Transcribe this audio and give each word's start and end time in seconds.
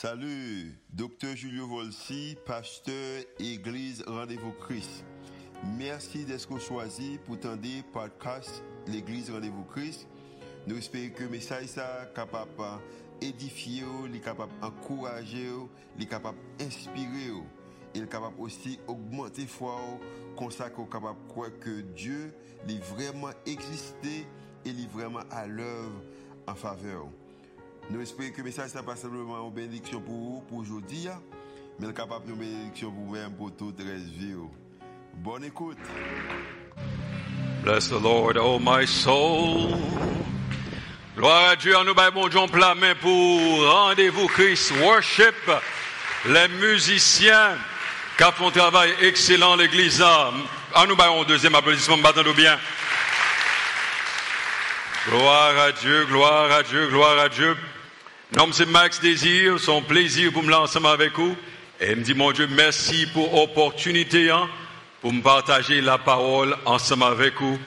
Salut, 0.00 0.78
docteur 0.94 1.36
Julio 1.36 1.66
Volsi, 1.66 2.34
pasteur 2.46 3.22
Église 3.38 4.02
Rendez-vous 4.06 4.52
Christ. 4.52 5.04
Merci 5.76 6.24
d'être 6.24 6.58
choisi 6.58 7.18
pour 7.26 7.38
tendre 7.38 7.60
podcast 7.92 8.62
l'Église 8.86 9.30
Rendez-vous 9.30 9.64
Christ. 9.64 10.08
Nous 10.66 10.78
espérons 10.78 11.12
que 11.14 11.24
le 11.24 11.28
message 11.28 11.76
est 11.76 12.14
capable 12.14 12.48
d'édifier, 13.20 13.84
capable 14.24 14.52
d'encourager, 14.62 15.50
d'inspirer 15.98 17.34
et 17.94 18.00
capable 18.06 18.40
aussi 18.40 18.78
d'augmenter 18.88 19.46
foi 19.46 19.76
comme 20.34 20.48
de 20.48 21.28
croire 21.28 21.50
que 21.60 21.82
Dieu 21.94 22.32
est 22.66 22.82
vraiment 22.84 23.32
existé 23.44 24.26
et 24.64 24.70
est 24.70 24.90
vraiment 24.90 25.24
à 25.30 25.46
l'œuvre 25.46 26.00
en 26.48 26.54
faveur. 26.54 27.10
Nous 27.90 28.00
espérons 28.00 28.30
que 28.30 28.38
le 28.38 28.44
message 28.44 28.72
n'est 28.74 28.82
pas 28.82 28.94
simplement 28.94 29.44
une 29.44 29.52
bénédiction 29.52 30.00
pour 30.00 30.14
vous, 30.14 30.44
pour 30.48 30.58
aujourd'hui, 30.58 31.08
mais 31.80 31.92
capable 31.92 32.26
de 32.26 32.34
bénédiction 32.34 32.92
pour 32.92 33.04
vous-même, 33.04 33.32
pour 33.32 33.50
toute 33.56 33.80
la 33.80 33.96
vie. 33.96 34.36
Bonne 35.14 35.44
écoute. 35.44 35.76
Bless 37.64 37.88
the 37.88 38.00
Lord, 38.00 38.36
oh 38.36 38.60
my 38.60 38.86
soul. 38.86 39.76
Gloire 41.16 41.50
à 41.50 41.56
Dieu, 41.56 41.74
nous 41.84 41.94
baillons 41.94 42.46
plat 42.46 42.76
main 42.76 42.94
pour 42.94 43.70
rendez-vous 43.72 44.28
Christ 44.28 44.72
worship. 44.82 45.34
Les 46.26 46.48
musiciens 46.60 47.56
qui 48.16 48.24
font 48.36 48.48
un 48.48 48.52
travail 48.52 48.94
excellent 49.02 49.56
l'église. 49.56 50.00
En 50.00 50.86
nous 50.86 50.94
baillons 50.94 51.24
deuxième 51.24 51.56
applaudissement, 51.56 51.98
battons 51.98 52.22
bien? 52.34 52.56
Gloire 55.08 55.58
à 55.58 55.72
Dieu, 55.72 56.06
gloire 56.06 56.52
à 56.52 56.62
Dieu, 56.62 56.86
gloire 56.88 57.18
à 57.18 57.28
Dieu. 57.28 57.56
Non, 58.36 58.48
c'est 58.52 58.66
Max 58.66 59.00
Désir, 59.00 59.58
son 59.58 59.82
plaisir 59.82 60.32
pour 60.32 60.44
me 60.44 60.50
lancer 60.50 60.78
avec 60.84 61.18
vous. 61.18 61.36
Et 61.80 61.96
me 61.96 62.02
dit, 62.02 62.14
mon 62.14 62.30
Dieu, 62.30 62.46
merci 62.48 63.06
pour 63.12 63.34
l'opportunité, 63.34 64.30
hein, 64.30 64.48
pour 65.00 65.12
me 65.12 65.20
partager 65.20 65.80
la 65.80 65.98
parole 65.98 66.56
ensemble 66.64 67.04
avec 67.04 67.34
vous, 67.40 67.58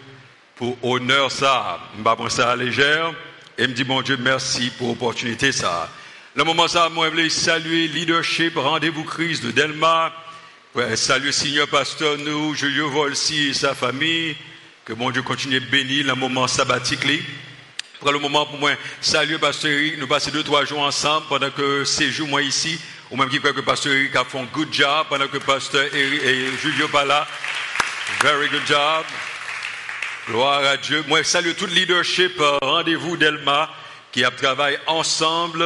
pour 0.55 0.77
honneur 0.81 1.29
ça. 1.31 1.81
Je 1.97 2.01
vais 2.01 2.29
ça 2.29 2.51
à 2.51 2.55
légère. 2.55 3.13
Et 3.57 3.67
me 3.67 3.73
dit, 3.73 3.83
mon 3.83 4.01
Dieu, 4.01 4.15
merci 4.17 4.71
pour 4.77 4.87
l'opportunité 4.87 5.51
ça. 5.51 5.89
Le 6.33 6.45
moment 6.45 6.69
ça, 6.69 6.87
moi, 6.87 7.07
je 7.07 7.11
voulais 7.11 7.29
saluer 7.29 7.89
leadership, 7.89 8.55
rendez-vous 8.55 9.03
Christ 9.03 9.43
de 9.43 9.51
Delma. 9.51 10.13
Ouais, 10.75 10.95
saluer 10.95 11.33
Seigneur 11.33 11.67
Pasteur 11.67 12.17
nous, 12.19 12.55
Julio 12.55 12.89
Volsi 12.89 13.49
et 13.49 13.53
sa 13.53 13.75
famille. 13.75 14.37
Que 14.85 14.93
mon 14.93 15.11
Dieu 15.11 15.23
continue 15.23 15.59
de 15.59 15.65
bénir 15.65 16.07
le 16.07 16.15
moment 16.15 16.47
sabbatique. 16.47 17.01
Pour 18.03 18.11
le 18.11 18.19
moment 18.19 18.45
pour 18.45 18.59
moi 18.59 18.71
saluer 18.99 19.37
Pasteur 19.37 19.71
Eric. 19.71 19.97
Nous 19.97 20.07
passons 20.07 20.29
deux, 20.29 20.43
trois 20.43 20.65
jours 20.65 20.81
ensemble 20.81 21.25
pendant 21.29 21.49
que 21.49 21.85
séjour 21.85 22.27
moi 22.27 22.41
ici. 22.41 22.77
Ou 23.09 23.15
même 23.15 23.29
qui 23.29 23.39
croit 23.39 23.53
que 23.53 23.61
Pasteur 23.61 23.93
Eric 23.93 24.13
a 24.17 24.25
fait 24.25 24.39
un 24.39 24.43
good 24.43 24.67
job 24.73 25.05
pendant 25.07 25.29
que 25.29 25.37
Pasteur 25.37 25.85
Eric 25.85 26.21
et 26.21 26.47
Julio 26.61 26.89
pas 26.89 27.05
là. 27.05 27.25
Very 28.21 28.49
good 28.49 28.67
job. 28.67 29.05
Gloire 30.27 30.65
à 30.65 30.75
Dieu. 30.75 31.01
Moi, 31.07 31.23
salue 31.23 31.53
tout 31.57 31.65
le 31.65 31.71
leadership, 31.71 32.33
euh, 32.41 32.57
rendez-vous 32.61 33.15
d'Elma, 33.15 33.69
qui 34.11 34.25
a 34.25 34.31
travaillé 34.31 34.79
ensemble 34.87 35.63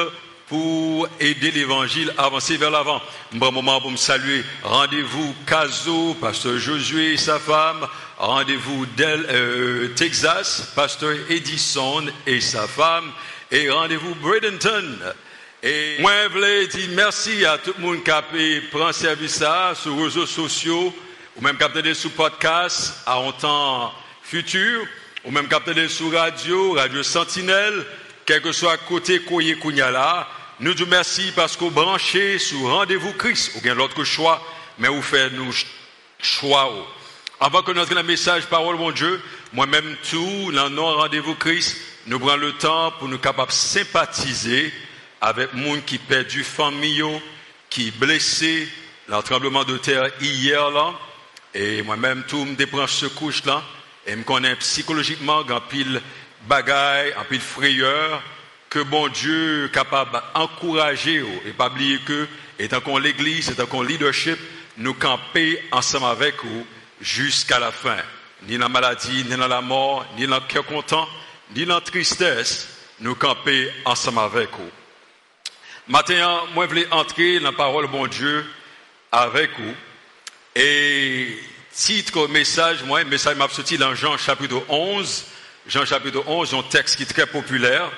pour 0.47 1.07
aider 1.19 1.49
l'évangile 1.49 2.13
à 2.19 2.25
avancer 2.25 2.55
vers 2.57 2.69
l'avant. 2.69 3.01
Un 3.33 3.37
bon 3.37 3.51
moment 3.51 3.81
pour 3.81 3.89
me 3.89 3.97
saluer. 3.97 4.45
Rendez-vous 4.61 5.33
Caso, 5.47 6.15
Pasteur 6.21 6.59
Josué 6.59 7.13
et 7.13 7.17
sa 7.17 7.39
femme. 7.39 7.87
Rendez-vous 8.17 8.87
euh, 8.99 9.89
Texas, 9.89 10.71
Pasteur 10.75 11.15
Edison 11.29 12.03
et 12.25 12.41
sa 12.41 12.67
femme. 12.67 13.11
Et 13.51 13.69
rendez-vous 13.69 14.15
Bradenton. 14.15 14.97
Et 15.61 15.97
moi, 15.99 16.11
je 16.23 16.33
voulais 16.33 16.67
dire 16.67 16.89
merci 16.93 17.45
à 17.45 17.59
tout 17.59 17.75
le 17.77 17.83
monde 17.83 18.03
qui 18.03 18.11
pris 18.31 18.93
service 18.93 19.41
à, 19.43 19.73
sur 19.75 19.95
les 19.95 20.05
réseaux 20.05 20.25
sociaux, 20.25 20.95
ou 21.35 21.41
même 21.41 21.57
qui 21.57 21.63
a 21.63 21.93
sur 21.93 22.09
podcast 22.11 22.95
à 23.05 23.17
un 23.17 23.31
temps 23.33 23.93
futur, 24.23 24.87
ou 25.23 25.29
même 25.29 25.47
qui 25.47 25.53
a 25.53 25.87
sur 25.87 26.11
radio, 26.11 26.71
Radio 26.71 27.03
Sentinelle, 27.03 27.85
quel 28.25 28.41
que 28.41 28.51
soit 28.51 28.77
côté 28.77 29.19
Koye 29.19 29.59
Kounyala. 29.59 30.27
Nous 30.59 30.73
vous 30.75 30.87
merci 30.87 31.31
parce 31.35 31.55
que 31.55 31.65
vous 31.65 31.69
branchez 31.69 32.39
sur 32.39 32.61
rendez-vous 32.61 33.13
Christ, 33.13 33.51
ou 33.55 33.61
bien 33.61 33.75
l'autre 33.75 34.03
choix, 34.03 34.41
mais 34.79 34.87
vous 34.87 35.03
faites 35.03 35.33
nous 35.33 35.53
choix. 36.19 36.96
Avant 37.39 37.61
que 37.61 37.71
notre 37.71 38.01
message, 38.01 38.47
parole, 38.47 38.77
mon 38.77 38.89
Dieu, 38.89 39.21
moi-même 39.53 39.95
tout, 40.09 40.51
dans 40.53 40.71
nos 40.71 40.95
rendez-vous 40.95 41.35
Christ, 41.35 41.77
nous 42.07 42.17
prenons 42.17 42.35
le 42.35 42.53
temps 42.53 42.91
pour 42.97 43.07
nous 43.07 43.19
capables 43.19 43.51
de 43.51 43.55
sympathiser 43.55 44.73
avec 45.21 45.53
monde 45.53 45.85
qui 45.85 45.99
perdu 45.99 46.43
famille, 46.43 47.03
qui 47.69 47.91
blessé, 47.91 48.67
dans 49.07 49.17
le 49.17 49.23
tremblement 49.23 49.63
de 49.63 49.77
terre 49.77 50.09
hier 50.19 50.71
là, 50.71 50.95
et 51.53 51.83
moi-même 51.83 52.23
tout 52.27 52.43
me 52.43 52.55
déprend 52.55 52.87
ce 52.87 53.05
couche 53.05 53.45
là, 53.45 53.61
et 54.07 54.15
me 54.15 54.23
connais 54.23 54.55
psychologiquement, 54.55 55.41
en 55.47 55.61
pile 55.61 56.01
bagaille, 56.47 57.13
en 57.19 57.23
pile 57.23 57.39
frayeur, 57.39 58.23
que 58.67 58.79
bon 58.79 59.09
Dieu 59.09 59.69
capable 59.71 60.19
d'encourager, 60.33 61.23
et 61.45 61.51
pas 61.51 61.67
oublier 61.69 61.99
que, 61.99 62.27
étant 62.57 62.81
qu'on 62.81 62.97
l'église, 62.97 63.51
étant 63.51 63.67
qu'on 63.67 63.83
leadership, 63.83 64.39
nous 64.77 64.95
camper 64.95 65.61
ensemble 65.71 66.07
avec 66.07 66.43
vous, 66.43 66.65
jusqu'à 67.01 67.59
la 67.59 67.71
fin. 67.71 67.97
Ni 68.43 68.57
dans 68.57 68.65
la 68.65 68.69
maladie, 68.69 69.23
ni 69.23 69.35
dans 69.35 69.47
la 69.47 69.61
mort, 69.61 70.05
ni 70.17 70.27
dans 70.27 70.35
le 70.35 70.47
cœur 70.47 70.65
content, 70.65 71.07
ni 71.55 71.65
dans 71.65 71.75
la 71.75 71.81
tristesse, 71.81 72.67
nous 72.99 73.15
camper 73.15 73.71
ensemble 73.85 74.19
avec 74.19 74.49
vous. 74.51 74.71
Maintenant, 75.87 76.45
moi, 76.53 76.65
je 76.65 76.69
voulais 76.69 76.91
entrer 76.91 77.39
dans 77.39 77.51
la 77.51 77.57
parole 77.57 77.87
bon 77.87 78.07
Dieu 78.07 78.45
avec 79.11 79.51
vous. 79.57 79.73
Et 80.55 81.37
titre 81.73 82.27
message, 82.27 82.83
moi, 82.83 83.03
message 83.03 83.37
m'a 83.37 83.47
sorti 83.47 83.77
dans 83.77 83.95
Jean 83.95 84.17
chapitre 84.17 84.63
11. 84.67 85.25
Jean 85.67 85.85
chapitre 85.85 86.23
11, 86.25 86.53
un 86.53 86.63
texte 86.63 86.97
qui 86.97 87.03
est 87.03 87.05
très 87.05 87.25
populaire 87.25 87.89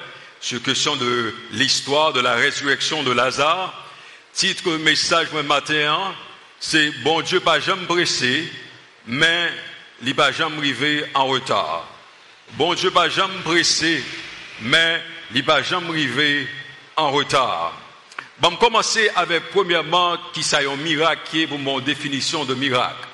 sur 0.42 0.62
question 0.62 0.96
de 0.96 1.34
l'histoire 1.52 2.14
de 2.14 2.20
la 2.20 2.36
résurrection 2.36 3.04
de 3.04 3.12
Lazare. 3.12 3.86
Titre 4.34 4.72
message, 4.78 5.28
moi, 5.32 5.44
matin, 5.44 6.14
c'est 6.60 6.92
bon 7.04 7.22
Dieu 7.22 7.40
pas 7.40 7.60
jamais 7.60 7.86
pressé, 7.86 8.52
mais 9.10 9.50
il 10.04 10.14
va 10.14 10.32
jamais 10.32 10.58
arriver 10.58 11.04
en 11.16 11.26
retard. 11.26 11.88
Bon 12.54 12.74
Dieu 12.76 12.92
va 12.92 13.10
jamais 13.10 13.40
pressé, 13.44 14.04
mais 14.62 15.02
il 15.34 15.44
va 15.44 15.64
jamais 15.64 15.90
arriver 15.90 16.48
en 16.96 17.12
retard. 17.12 17.74
Bon, 18.40 18.56
commencer 18.56 19.10
avec 19.16 19.50
premièrement 19.50 20.18
qui 20.32 20.44
ça 20.44 20.60
un 20.60 20.76
miracle 20.78 21.48
pour 21.48 21.60
mon 21.60 21.80
définition 21.80 22.46
de 22.46 22.54
miracle. 22.54 23.08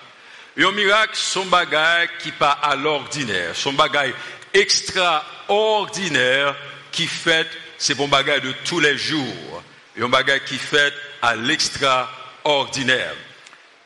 Un 0.57 0.71
miracle, 0.71 1.15
son 1.15 1.45
bagage 1.45 2.09
qui 2.19 2.31
pas 2.31 2.51
à 2.51 2.75
l'ordinaire, 2.75 3.55
son 3.55 3.73
bagage 3.73 4.13
extraordinaire 4.53 6.55
qui 6.91 7.07
fait, 7.07 7.47
c'est 7.77 7.95
bon 7.95 8.07
bagage 8.07 8.41
de 8.41 8.53
tous 8.65 8.79
les 8.79 8.97
jours. 8.97 9.63
Un 9.99 10.09
bagage 10.09 10.41
qui 10.45 10.57
fait 10.57 10.93
à 11.21 11.35
l'extraordinaire. 11.35 13.15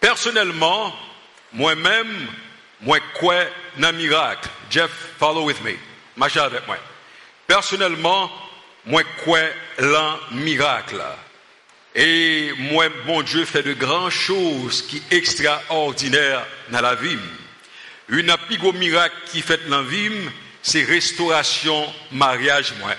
Personnellement, 0.01 0.93
moi-même, 1.53 2.27
moi 2.81 2.99
quoi 3.19 3.35
un 3.81 3.91
miracle. 3.91 4.49
Jeff, 4.69 4.91
follow 5.17 5.45
with 5.45 5.61
me. 5.63 5.73
Marchez 6.15 6.39
avec 6.39 6.65
moi. 6.67 6.77
Personnellement, 7.47 8.31
moi 8.85 9.03
quoi 9.23 9.39
l'un 9.79 10.19
miracle. 10.31 11.01
Et 11.95 12.51
moi, 12.57 12.87
bon 13.05 13.21
Dieu 13.23 13.45
fait 13.45 13.63
de 13.63 13.73
grandes 13.73 14.11
choses 14.11 14.83
qui 14.83 15.01
extraordinaires 15.11 16.45
dans 16.69 16.81
la 16.81 16.95
vie. 16.95 17.17
Une 18.09 18.35
plus 18.47 18.71
miracle 18.73 19.15
qui 19.31 19.41
fait 19.41 19.67
dans 19.67 19.81
la 19.81 19.83
vie, 19.83 20.11
c'est 20.61 20.83
restauration, 20.83 21.85
mariage, 22.11 22.73
moi. 22.79 22.93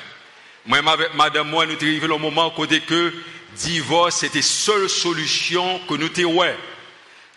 Moi, 0.66 0.78
avec 0.92 1.14
madame, 1.14 1.48
moi, 1.48 1.66
nous 1.66 1.74
arrivés 1.74 2.08
au 2.08 2.18
moment 2.18 2.50
côté 2.50 2.80
que 2.80 3.12
divorce 3.56 4.22
était 4.22 4.42
seule 4.42 4.88
solution 4.88 5.80
que 5.88 5.94
nous 5.94 6.08
t'ayons. 6.08 6.42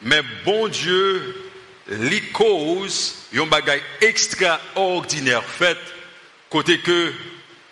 Mais 0.03 0.21
bon 0.43 0.67
Dieu, 0.67 1.51
les 1.87 2.21
causes, 2.21 3.15
un 3.35 3.45
bagage 3.45 3.81
extraordinaire 4.01 5.43
fait, 5.43 5.77
côté 6.49 6.79
que, 6.79 7.13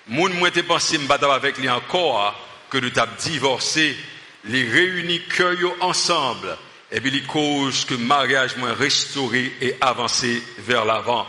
moun 0.07 0.33
moi 0.33 0.49
te 0.49 0.61
pensé 0.61 0.97
me 0.97 1.11
avec 1.11 1.57
lui 1.57 1.69
encore, 1.69 2.39
que 2.69 2.77
nous 2.77 2.89
t'avons 2.89 3.11
divorcé, 3.19 3.97
les 4.45 4.63
réunis 4.63 5.21
cœur 5.27 5.57
ensemble, 5.81 6.57
et 6.91 7.01
bien 7.01 7.11
les 7.11 7.23
causes 7.23 7.85
que 7.85 7.95
mariage 7.95 8.55
moins 8.55 8.73
restauré 8.73 9.51
et 9.61 9.75
avancé 9.81 10.41
vers 10.59 10.85
l'avant. 10.85 11.27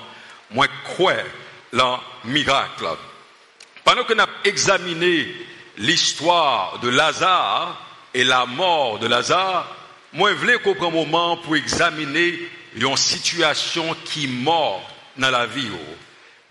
Moi, 0.51 0.67
quoi, 0.97 1.15
le 1.73 1.83
miracle. 2.25 2.87
Pendant 3.85 4.05
que 4.05 4.15
nous 4.15 4.21
avons 4.21 4.33
examiné 4.45 5.35
l'histoire 5.79 6.79
de 6.81 6.89
Lazare 6.89 7.81
et 8.15 8.23
la 8.23 8.47
mort 8.47 8.99
de 8.99 9.09
Lazare, 9.09 9.82
je 10.15 10.35
voulais 10.35 10.59
qu'on 10.59 10.75
prenne 10.75 10.89
un 10.89 10.91
moment 10.91 11.37
pour 11.39 11.57
examiner 11.57 12.39
une 12.77 12.97
situation 12.97 13.97
qui 14.05 14.27
mort 14.27 14.83
dans 15.17 15.31
la 15.31 15.47
vie. 15.47 15.69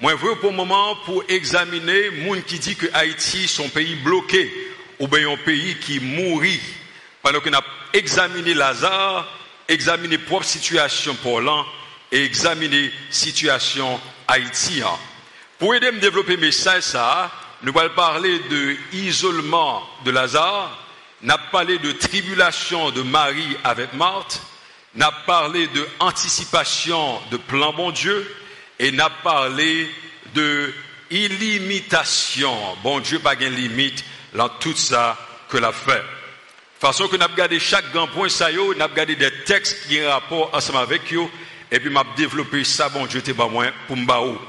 Je 0.02 0.08
veux 0.08 0.36
pour 0.36 0.52
un 0.52 0.56
moment 0.56 0.96
pour 1.06 1.24
examiner 1.28 2.10
monde 2.10 2.44
qui 2.46 2.60
dit 2.60 2.76
que 2.76 2.88
Haïti, 2.94 3.48
son 3.48 3.70
pays 3.70 3.96
bloqué, 3.96 4.52
ou 5.00 5.08
bien 5.08 5.30
un 5.30 5.38
pays 5.38 5.78
qui 5.78 6.00
mourit 6.00 6.60
pendant 7.22 7.40
qu'on 7.40 7.54
a 7.54 7.64
examiné 7.94 8.54
Lazare, 8.54 9.28
examiné 9.68 10.18
propre 10.18 10.46
situation 10.46 11.16
pour 11.16 11.42
l'an 11.42 11.66
et 12.12 12.24
examiné 12.24 12.92
situation 13.10 14.00
haïtienne. 14.28 14.86
Pour 15.60 15.76
aider 15.76 15.88
à 15.88 15.92
développer 15.92 16.38
mes 16.38 16.52
ça, 16.52 17.32
nous 17.64 17.78
allons 17.78 17.94
parler 17.96 18.40
de 18.50 18.76
isolement 18.94 19.88
de 20.04 20.12
Lazare, 20.12 20.78
allons 21.24 21.38
parlé 21.52 21.78
de 21.80 21.92
tribulation 21.92 22.92
de 22.92 23.02
Marie 23.02 23.58
avec 23.64 23.94
Marthe, 23.94 24.42
allons 25.00 25.12
parlé 25.26 25.68
de 25.68 25.88
anticipation 26.00 27.20
de 27.32 27.38
plan 27.38 27.74
bon 27.74 27.92
Dieu 27.92 28.36
et 28.80 28.90
allons 28.90 29.10
parlé 29.24 29.90
de 30.34 30.74
illimitation. 31.12 32.56
Bon 32.84 33.00
Dieu, 33.00 33.20
pas 33.20 33.36
de 33.36 33.46
limite 33.46 34.04
dans 34.34 34.50
tout 34.50 34.76
ça 34.76 35.18
que 35.50 35.58
l'a 35.58 35.72
fait. 35.72 36.04
Façon 36.80 37.08
que 37.08 37.16
avons 37.16 37.32
regardé 37.32 37.60
chaque 37.60 37.92
grand 37.92 38.08
point, 38.08 38.30
ça 38.30 38.52
nous 38.52 38.72
avons 38.72 38.88
regardé 38.88 39.16
des 39.16 39.32
textes 39.44 39.88
qui 39.88 40.02
ont 40.02 40.10
rapport 40.10 40.50
ensemble 40.54 40.80
avec 40.80 41.14
eux, 41.14 41.28
et 41.70 41.80
puis 41.80 41.92
m'a 41.92 42.04
développé 42.18 42.64
ça, 42.64 42.90
bon 42.90 43.06
Dieu, 43.06 43.22
t'es 43.22 43.34
pas 43.34 43.48
moins 43.48 43.72
pour 43.88 43.98
m'baou. 43.98 44.40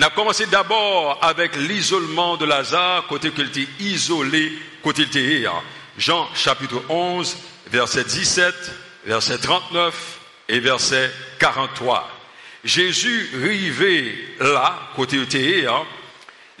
Avons 0.00 0.14
commencé 0.14 0.46
d'abord 0.46 1.18
avec 1.20 1.54
l'isolement 1.56 2.38
de 2.38 2.46
Lazare, 2.46 3.06
côté 3.08 3.30
qu'il 3.30 3.48
était 3.48 3.68
isolé, 3.80 4.52
côté 4.82 5.04
qu'il 5.04 5.20
était 5.20 5.46
Jean 5.98 6.28
chapitre 6.34 6.82
11, 6.88 7.36
verset 7.70 8.04
17, 8.04 8.54
verset 9.04 9.38
39 9.38 9.94
et 10.48 10.60
verset 10.60 11.10
43. 11.38 12.08
Jésus 12.64 13.30
arrivé 13.34 14.36
là, 14.40 14.78
côté 14.96 15.16
il 15.16 15.22
était 15.22 15.66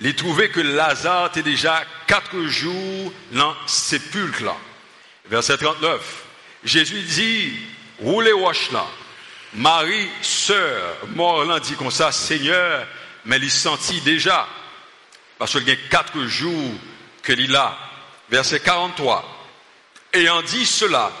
il 0.00 0.14
trouvait 0.14 0.48
que 0.48 0.60
Lazare 0.60 1.28
était 1.28 1.42
déjà 1.42 1.84
quatre 2.06 2.42
jours 2.46 3.12
dans 3.30 3.50
le 3.50 3.56
sépulcre 3.66 4.42
là. 4.42 4.56
Verset 5.30 5.58
39. 5.58 6.24
Jésus 6.64 7.00
dit, 7.02 7.52
roulez 8.00 8.32
wash 8.32 8.70
là. 8.72 8.86
Marie, 9.54 10.08
sœur, 10.22 10.96
mort 11.14 11.60
dit 11.60 11.74
comme 11.74 11.90
ça, 11.90 12.10
Seigneur, 12.10 12.86
mais 13.24 13.36
il 13.36 13.50
sentit 13.50 14.00
déjà, 14.00 14.48
parce 15.38 15.52
qu'il 15.52 15.68
y 15.68 15.72
a 15.72 15.76
quatre 15.90 16.24
jours 16.24 16.72
que 17.22 17.32
est 17.32 17.46
là. 17.46 17.78
Verset 18.32 18.60
43. 18.60 19.22
Ayant 20.14 20.40
dit 20.40 20.64
cela, 20.64 21.12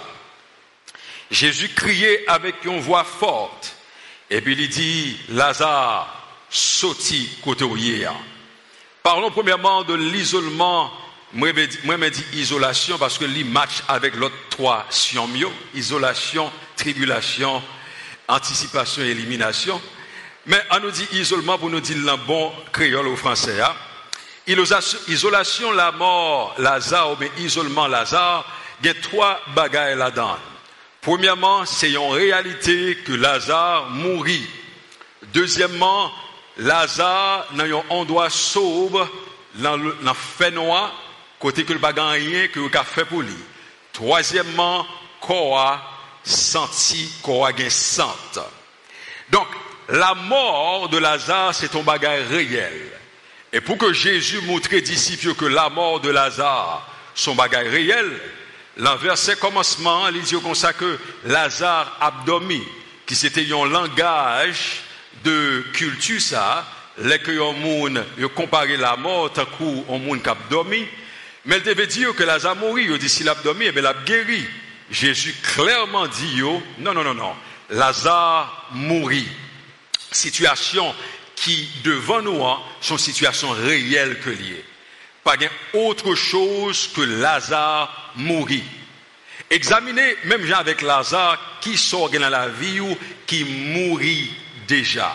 Jésus 1.30 1.68
criait 1.68 2.24
avec 2.26 2.64
une 2.64 2.80
voix 2.80 3.04
forte, 3.04 3.76
et 4.30 4.40
puis 4.40 4.56
il 4.58 4.68
dit, 4.70 5.18
Lazare, 5.28 6.08
sautit 6.48 7.28
côté 7.44 7.66
Parlons 9.02 9.30
premièrement 9.30 9.84
de 9.84 9.92
l'isolement. 9.92 10.90
Moi, 11.34 11.52
je 11.54 12.08
dis 12.08 12.24
isolation 12.32 12.96
parce 12.96 13.18
que 13.18 13.26
l'y 13.26 13.44
match 13.44 13.82
avec 13.88 14.14
l'autre 14.14 14.34
trois 14.48 14.86
mieux. 15.28 15.48
Isolation, 15.74 16.50
tribulation, 16.76 17.62
anticipation 18.26 19.02
et 19.02 19.08
élimination. 19.08 19.80
Mais 20.46 20.62
on 20.70 20.80
nous 20.80 20.90
dit 20.90 21.08
isolement 21.12 21.58
pour 21.58 21.68
nous 21.68 21.80
dire 21.80 21.98
le 21.98 22.16
bon 22.26 22.52
créole 22.72 23.08
au 23.08 23.16
français. 23.16 23.60
Hein? 23.60 23.74
Isolation, 24.46 25.72
la 25.72 25.92
mort, 25.92 26.54
Lazare, 26.58 27.16
mais 27.20 27.30
isolement, 27.38 27.86
Lazare, 27.86 28.44
a 28.84 28.94
trois 28.94 29.40
bagailles 29.54 29.96
là-dedans. 29.96 30.36
Premièrement, 31.00 31.64
c'est 31.64 31.96
en 31.96 32.10
réalité 32.10 32.98
que 33.04 33.12
Lazare 33.12 33.90
mourit. 33.90 34.46
Deuxièmement, 35.32 36.12
Lazare 36.58 37.46
dans 37.52 37.64
un 37.64 37.82
endroit 37.90 38.30
sobre, 38.30 39.08
le 39.54 40.12
fait 40.14 40.50
noir, 40.50 40.92
côté 41.38 41.64
que 41.64 41.72
le 41.72 41.78
bagan 41.78 42.10
rien 42.10 42.48
que 42.48 42.60
le 42.60 42.68
fait 42.84 43.04
pour 43.04 43.22
lui. 43.22 43.36
Troisièmement, 43.92 44.86
quoi 45.20 45.80
senti, 46.24 47.12
quoi 47.22 47.50
sente. 47.68 48.38
Donc, 49.30 49.46
la 49.88 50.14
mort 50.14 50.88
de 50.88 50.98
Lazare, 50.98 51.54
c'est 51.54 51.74
un 51.74 51.82
bagage 51.82 52.28
réel. 52.28 52.90
Et 53.52 53.60
pour 53.60 53.76
que 53.76 53.92
Jésus 53.92 54.40
montre 54.42 54.74
aux 54.74 54.80
disciples 54.80 55.34
que 55.34 55.44
la 55.44 55.68
mort 55.68 56.00
de 56.00 56.10
Lazare, 56.10 56.88
son 57.14 57.34
bagage 57.34 57.68
réel, 57.68 58.10
le 58.78 58.96
verset 58.96 59.36
commencement, 59.36 60.08
il 60.08 60.22
dit 60.22 60.34
comme 60.40 60.54
ça 60.54 60.72
que 60.72 60.98
Lazare 61.26 61.96
abdomi, 62.00 62.62
qui 63.04 63.14
c'était 63.14 63.46
un 63.52 63.66
langage 63.66 64.80
de 65.24 65.64
culture 65.74 66.20
ça, 66.20 66.66
les 66.98 67.18
que 67.18 67.32
yo 67.32 68.28
comparé 68.30 68.76
la 68.76 68.96
mort 68.96 69.32
tant 69.32 69.44
coup 69.44 69.84
moun 69.88 70.20
k'ap 70.20 70.48
dormi, 70.48 70.86
mais 71.44 71.56
elle 71.56 71.62
devait 71.62 71.86
dire 71.86 72.14
que 72.14 72.22
Lazare 72.22 72.56
mourit, 72.56 72.84
yo 72.84 72.96
dit 72.96 73.08
s'il 73.08 73.28
a 73.28 73.34
dormi, 73.34 73.66
eh 73.66 73.72
bien 73.72 73.82
l'a 73.82 73.94
guéri. 74.06 74.44
Jésus 74.90 75.34
clairement 75.54 76.06
dit 76.06 76.40
non 76.78 76.94
non 76.94 77.04
non 77.04 77.14
non, 77.14 77.34
Lazare 77.70 78.68
mourit. 78.72 79.28
Situation 80.10 80.94
qui 81.42 81.68
devant 81.82 82.22
nous 82.22 82.40
sont 82.80 82.96
situations 82.96 83.50
réelles 83.50 84.20
que 84.20 84.30
liées. 84.30 84.64
Pas 85.24 85.34
autre 85.74 86.14
chose 86.14 86.88
que 86.94 87.00
Lazare 87.00 88.12
mourit. 88.14 88.62
Examinez 89.50 90.16
même 90.24 90.50
avec 90.52 90.82
Lazare 90.82 91.38
qui 91.60 91.76
sort 91.76 92.10
dans 92.10 92.28
la 92.28 92.48
vie 92.48 92.80
ou 92.80 92.96
qui 93.26 93.44
mourit 93.44 94.32
déjà, 94.68 95.14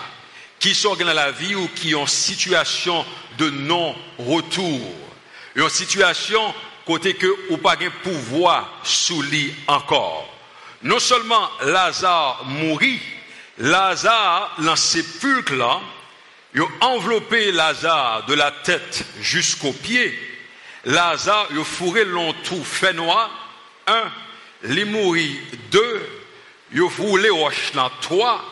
qui 0.59 0.75
sont 0.75 0.95
dans 0.95 1.13
la 1.13 1.31
vie 1.31 1.55
ou 1.55 1.69
qui 1.69 1.95
ont 1.95 2.05
situation 2.05 3.05
de 3.37 3.49
non-retour, 3.49 4.81
une 5.55 5.69
situation 5.69 6.53
côté 6.85 7.13
que 7.13 7.33
ou 7.49 7.57
pas 7.57 7.77
de 7.77 7.89
pouvoir 8.03 8.79
sous 8.83 9.23
encore. 9.67 10.27
Non 10.83 10.99
seulement 10.99 11.49
Lazare 11.63 12.43
mourit, 12.45 13.01
Lazare 13.57 14.55
dans 14.59 14.75
sépulcre 14.75 15.81
là, 16.57 16.65
il 16.79 16.83
a 16.83 16.87
enveloppé 16.87 17.51
Lazare 17.51 18.25
de 18.27 18.33
la 18.33 18.51
tête 18.51 19.05
jusqu'aux 19.21 19.73
pieds. 19.73 20.17
Lazare, 20.85 21.47
il 21.51 21.59
a 21.59 21.63
fourré 21.63 22.05
long 22.05 22.33
tout 22.43 22.63
fait 22.63 22.93
noir. 22.93 23.29
Un, 23.87 24.11
il 24.67 24.85
mourit. 24.85 25.39
Deux, 25.71 26.07
il 26.73 26.81
a 26.81 26.89
fourré 26.89 27.29
roche 27.29 27.71
dans 27.73 27.91
trois. 28.01 28.43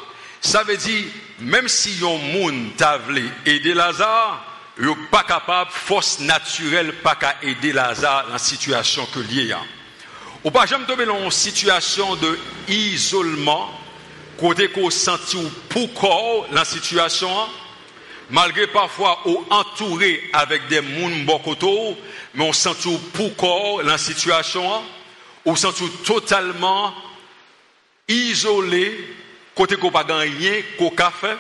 Ça 0.42 0.64
veut 0.64 0.78
dire, 0.78 1.06
même 1.40 1.68
si 1.68 1.98
yon 1.98 2.18
moun 2.18 2.72
t'a 2.78 3.00
aider 3.46 3.74
Lazare, 3.74 4.46
yon 4.80 4.96
pas 5.10 5.24
capable, 5.24 5.72
force 5.72 6.20
naturelle, 6.20 6.94
pas 7.02 7.16
qu'à 7.16 7.36
aider 7.42 7.74
Lazare 7.74 8.28
dans 8.28 8.34
la 8.34 8.38
situation 8.38 9.06
que 9.08 9.20
lié 9.20 9.52
a. 9.52 9.62
Ou 10.44 10.52
pas 10.52 10.68
jamais 10.68 10.86
tomber 10.86 11.06
dans 11.06 11.24
une 11.24 11.32
situation 11.32 12.16
de 12.18 12.38
isolement, 12.68 13.72
côté 14.38 14.70
qu'on 14.70 14.92
senti 14.92 15.38
ou 15.38 15.50
pour 15.70 15.92
corps 15.96 16.46
la 16.52 16.64
situation, 16.64 17.32
malgré 18.30 18.68
parfois 18.68 19.22
ou 19.26 19.46
entouré 19.50 20.30
avec 20.34 20.68
des 20.68 20.82
moun 20.82 21.26
bokoto, 21.26 21.98
mais 22.34 22.44
on 22.44 22.54
sent 22.54 22.86
ou 22.86 22.98
pour 23.14 23.36
corps 23.36 23.84
la 23.84 23.98
situation, 23.98 24.84
ou 25.46 25.56
senti 25.56 25.88
totalement 26.06 26.94
isolé, 28.08 29.16
côté 29.54 29.76
qu'on 29.76 29.92
pas 29.92 30.04
rien 30.04 30.62
qu'on 30.78 30.92
fait. 31.12 31.38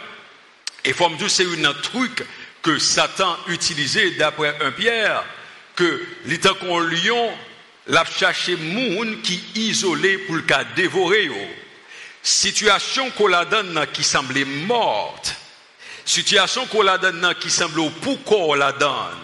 Et 0.84 0.94
forme 0.94 1.18
c'est 1.27 1.65
un 1.65 1.74
truc 1.74 2.24
que 2.62 2.77
Satan 2.77 3.38
utilisait 3.48 4.12
d'après 4.12 4.56
un 4.62 4.72
Pierre 4.72 5.24
que 5.75 6.06
l'état 6.25 6.54
qu'on 6.54 6.80
lion 6.80 7.32
l'a 7.88 8.06
cherché 8.06 8.56
moun 8.56 9.22
qui 9.22 9.44
isolé 9.56 10.18
pour 10.20 10.36
le 10.36 10.42
cas 10.44 10.63
dévorer 10.75 11.30
situation 12.25 13.12
qu'on 13.12 13.27
la 13.27 13.46
donne 13.46 13.86
qui 13.94 14.04
semblait 14.04 14.46
morte 14.46 15.36
situation 16.05 16.65
qu'on 16.67 16.81
la 16.81 16.97
donne 16.97 17.33
qui 17.39 17.50
semblait 17.50 17.89
pourquoi 18.01 18.55
la 18.57 18.71
donne 18.71 19.19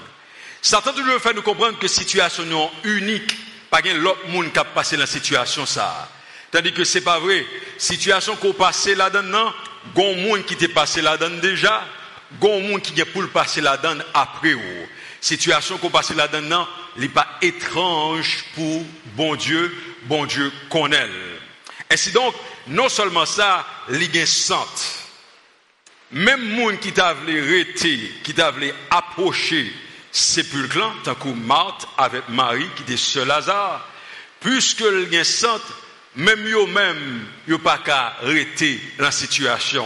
Satan 0.61 0.93
toujours 0.93 1.19
fait 1.19 1.33
nous 1.33 1.41
comprendre 1.41 1.79
que 1.79 1.87
situation 1.87 2.43
non 2.45 2.69
unique 2.83 3.37
pas 3.69 3.81
l'autre 3.81 4.27
monde 4.27 4.51
qui 4.51 4.59
a 4.59 4.65
passé 4.65 4.97
la 4.97 5.07
situation 5.07 5.65
ça 5.65 6.09
Tandis 6.51 6.73
que 6.73 6.83
c'est 6.83 7.01
pas 7.01 7.19
vrai. 7.19 7.45
Situation 7.77 8.35
qu'on 8.35 8.51
passe 8.53 8.87
là-dedans, 8.87 9.53
gon 9.95 10.15
monde 10.17 10.45
qui 10.45 10.57
t'est 10.57 10.67
passé 10.67 11.01
là-dedans 11.01 11.39
déjà, 11.41 11.85
gon 12.39 12.59
monde 12.61 12.81
qui 12.81 12.99
est 12.99 13.05
pour 13.05 13.27
passer 13.29 13.61
là-dedans 13.61 14.03
après 14.13 14.53
ou. 14.53 14.87
Situation 15.21 15.77
qu'on 15.77 15.89
passe 15.89 16.11
là-dedans, 16.11 16.67
n'est 16.97 17.07
pas 17.07 17.27
étrange 17.41 18.43
pour 18.55 18.83
bon 19.15 19.35
Dieu, 19.35 19.73
bon 20.03 20.25
Dieu 20.25 20.51
connaît. 20.69 21.07
Et 21.89 21.95
c'est 21.95 22.11
donc, 22.11 22.35
non 22.67 22.89
seulement 22.89 23.25
ça, 23.25 23.65
l'idée 23.87 24.25
sente. 24.25 25.00
Même 26.13 26.55
monde 26.55 26.79
qui 26.79 26.91
t'a 26.91 27.13
voulu 27.13 27.73
qui 28.23 28.33
t'a 28.33 28.51
voulu 28.51 28.71
approcher 28.89 29.71
sépulcre, 30.11 30.93
tant 31.05 31.15
que 31.15 31.29
Marthe 31.29 31.87
avec 31.97 32.27
Marie 32.27 32.67
qui 32.75 32.83
était 32.83 32.97
seul 32.97 33.29
Lazare, 33.29 33.87
puisque 34.41 34.83
sente, 35.23 35.61
même 36.17 36.45
yo 36.45 36.67
même 36.67 37.25
yo 37.47 37.57
pas 37.59 37.77
qu'à 37.77 38.17
arrêter 38.21 38.81
la 38.99 39.11
situation. 39.11 39.85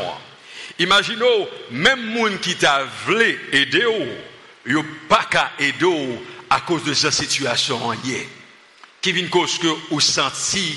Imaginez 0.79 1.47
même 1.69 2.03
moun 2.13 2.39
qui 2.39 2.55
t'a 2.55 2.85
voulu 3.05 3.39
aider 3.51 3.85
yo 4.65 4.83
pas 5.07 5.27
qu'à 5.29 5.51
aider 5.59 6.19
à 6.49 6.61
cause 6.61 6.83
de 6.85 6.95
sa 6.95 7.11
situation. 7.11 7.79
Qui 8.99 9.11
vient 9.11 9.27
cause 9.27 9.59
que 9.59 9.67
ou 9.91 9.99
senti 9.99 10.75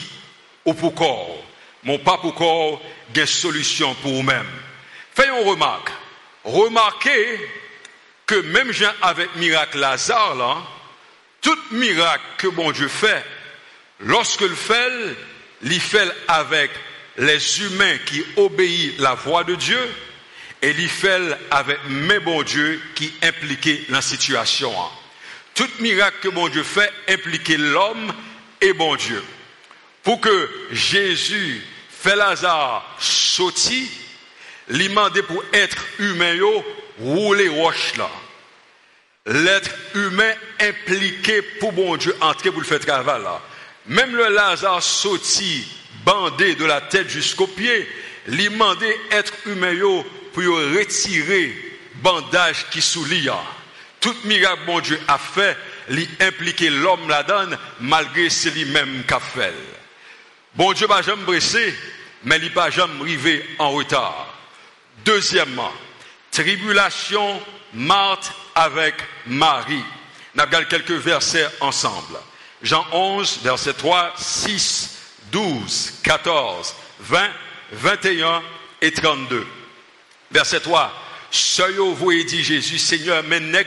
ou 0.67 0.75
pour 0.75 0.95
corps. 0.95 1.43
Mon 1.85 1.99
pas 1.99 2.19
pour 2.19 2.35
corps, 2.35 2.83
une 3.14 3.25
solution 3.25 3.95
pour 4.02 4.12
vous-même. 4.12 4.45
Faisons 5.18 5.42
remarque. 5.42 5.90
Remarquez 6.44 7.40
que 8.25 8.37
même 8.37 8.70
Jean 8.70 8.92
avec 9.02 9.34
miracle 9.34 9.80
Lazare 9.80 10.37
là, 10.37 10.58
tout 11.40 11.58
miracle 11.72 12.22
que 12.37 12.46
bon 12.46 12.70
Dieu 12.70 12.87
fait, 12.87 13.25
lorsque 13.98 14.42
le 14.42 14.54
fait, 14.54 15.16
il 15.62 15.80
fait 15.80 16.08
avec 16.28 16.70
les 17.16 17.62
humains 17.62 17.98
qui 18.06 18.25
obéissent 18.37 19.00
la 19.00 19.14
voix 19.14 19.42
de 19.42 19.56
Dieu 19.56 19.80
et 20.62 20.70
il 20.70 20.88
fait 20.88 21.20
avec 21.50 21.80
mes 21.88 22.20
bon 22.20 22.44
Dieu 22.44 22.80
qui 22.94 23.12
impliquent 23.20 23.88
la 23.88 24.00
situation. 24.00 24.72
Tout 25.52 25.68
miracle 25.80 26.18
que 26.20 26.28
bon 26.28 26.48
Dieu 26.48 26.62
fait 26.62 26.92
implique 27.08 27.48
l'homme 27.48 28.12
et 28.60 28.72
bon 28.72 28.94
Dieu. 28.94 29.25
Pour 30.04 30.20
que 30.20 30.48
Jésus 30.70 31.60
fait 31.90 32.14
Lazare 32.14 32.88
sauter, 34.68 34.82
il 34.82 34.88
demandé 34.88 35.22
pour 35.22 35.42
être 35.52 35.76
humain, 35.98 36.37
rouler 37.00 37.48
roche 37.48 37.96
là. 37.96 38.10
L'être 39.26 39.70
humain 39.94 40.32
impliqué 40.60 41.42
pour 41.60 41.72
bon 41.72 41.96
Dieu 41.96 42.16
entrer 42.20 42.50
pour 42.50 42.60
le 42.60 42.66
faire 42.66 42.80
travail 42.80 43.22
là. 43.22 43.42
Même 43.87 44.14
le 44.16 44.28
Lazare 44.28 44.82
sautit, 44.82 45.66
bandé 46.04 46.54
de 46.54 46.64
la 46.64 46.80
tête 46.80 47.08
jusqu'aux 47.08 47.46
pieds, 47.46 47.87
il 48.28 48.50
demandé 48.50 48.94
être 49.10 49.32
humain 49.46 49.75
pour 50.32 50.42
retirer 50.44 51.54
bandage 51.96 52.66
qui 52.70 52.80
soulie. 52.80 53.28
Tout 54.00 54.14
miracle 54.25 54.62
bon 54.66 54.80
Dieu 54.80 55.00
a 55.08 55.18
fait, 55.18 55.56
impliquer 56.20 56.70
l'homme 56.70 57.08
la 57.08 57.22
donne 57.22 57.58
malgré 57.80 58.30
c'est 58.30 58.50
lui-même 58.50 59.02
qu'a 59.06 59.20
fait. 59.20 59.54
Bon 60.54 60.72
Dieu 60.72 60.87
pas 60.87 61.02
jamais 61.02 61.25
pressé, 61.25 61.75
mais 62.25 62.38
il 62.40 62.52
pas 62.52 62.70
jamais 62.70 63.00
arrivé 63.00 63.44
en 63.58 63.70
retard. 63.70 64.27
Deuxièmement, 65.08 65.72
tribulation, 66.30 67.40
Marthe 67.72 68.30
avec 68.54 68.94
Marie. 69.26 69.82
Nous 70.34 70.42
avons 70.42 70.64
quelques 70.68 70.90
versets 70.90 71.48
ensemble. 71.62 72.18
Jean 72.60 72.84
11, 72.92 73.38
versets 73.42 73.72
3, 73.72 74.12
6, 74.18 74.98
12, 75.32 75.94
14, 76.02 76.74
20, 77.00 77.26
21 77.72 78.42
et 78.82 78.92
32. 78.92 79.46
Verset 80.30 80.60
3. 80.60 80.92
Seuil 81.30 81.76
vous 81.78 82.12
dit 82.24 82.44
Jésus, 82.44 82.78
Seigneur, 82.78 83.22
mais 83.26 83.40
n'est 83.40 83.66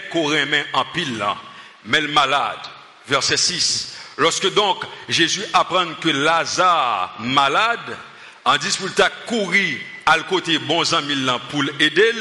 en 0.73 0.85
pile 0.93 1.17
là, 1.17 1.37
mais 1.85 2.01
le 2.01 2.09
malade. 2.09 2.59
Verset 3.07 3.37
6. 3.37 3.97
Lorsque 4.17 4.53
donc 4.53 4.83
Jésus 5.09 5.43
apprend 5.53 5.91
que 5.95 6.09
Lazare 6.09 7.15
malade, 7.17 7.97
en 8.45 8.57
disputa 8.57 9.09
courir 9.25 9.79
à 10.05 10.19
côté 10.19 10.57
bon 10.59 10.81
amis 10.93 11.25
pour 11.49 11.63
l'aider, 11.63 12.13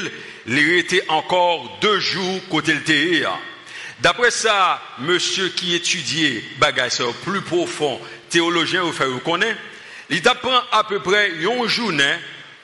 il 0.46 0.58
était 0.74 1.04
encore 1.08 1.78
deux 1.80 2.00
jours 2.00 2.40
côté 2.48 2.74
le 2.74 3.26
D'après 4.00 4.30
ça, 4.30 4.80
monsieur 4.98 5.48
qui 5.48 5.74
étudiait 5.74 6.42
bagage 6.58 7.02
plus 7.24 7.42
profond, 7.42 8.00
théologien 8.30 8.82
vous 8.82 8.92
faire 8.92 9.08
connaître, 9.22 9.60
il 10.08 10.26
apprend 10.26 10.62
à 10.72 10.84
peu 10.84 11.00
près 11.00 11.30
une 11.30 11.66
journée 11.66 12.16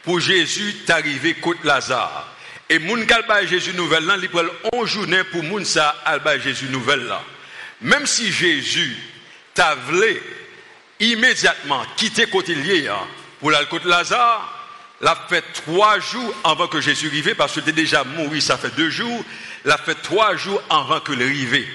pour 0.03 0.19
Jésus 0.21 0.75
d'arriver 0.87 1.35
côté 1.35 1.61
Lazare. 1.65 2.33
Et 2.69 2.79
moun 2.79 3.07
kalba 3.07 3.45
Jésus 3.45 3.75
nouvelle 3.75 4.07
là, 4.07 4.17
il 4.21 4.29
prend 4.29 4.43
une 4.73 4.87
journée 4.87 5.23
pour 5.25 5.43
moun 5.43 5.65
ça 5.65 5.91
alba 6.05 6.39
Jésus 6.39 6.67
nouvelle 6.67 7.05
là. 7.05 7.23
Même 7.83 8.07
si 8.07 8.33
Jésus 8.33 8.97
t'a 9.55 9.77
immédiatement 10.99 11.85
quitter 11.97 12.27
côté 12.27 12.55
lié 12.55 12.89
hein, 12.89 13.07
pour 13.41 13.55
aller 13.55 13.67
côté 13.67 13.89
Lazare, 13.89 14.56
l'a 15.01 15.17
fait 15.29 15.45
trois 15.53 15.99
jours 16.01 16.35
avant 16.45 16.69
que 16.69 16.81
Jésus 16.81 17.09
arrive, 17.09 17.35
parce 17.35 17.55
que 17.55 17.61
était 17.61 17.73
déjà 17.73 18.05
mort, 18.05 18.31
ça 18.41 18.57
fait 18.57 18.75
deux 18.77 18.91
jours, 18.91 19.25
l'a 19.65 19.79
fait 19.79 19.95
trois 19.97 20.37
jours 20.37 20.63
avant 20.71 21.01
que 21.01 21.13
l'arrivée. 21.13 21.69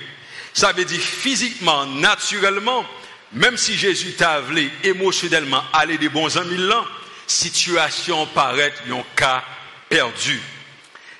Ça 0.53 0.71
veut 0.73 0.85
dire 0.85 0.99
physiquement, 0.99 1.85
naturellement, 1.85 2.85
même 3.33 3.57
si 3.57 3.77
Jésus 3.77 4.13
t'a 4.13 4.41
voulu 4.41 4.69
émotionnellement 4.83 5.63
aller 5.71 5.97
des 5.97 6.09
bons 6.09 6.37
amis 6.37 6.57
là, 6.57 6.83
situation 7.27 8.25
paraît 8.27 8.73
un 8.89 9.03
cas 9.15 9.43
perdu. 9.87 10.41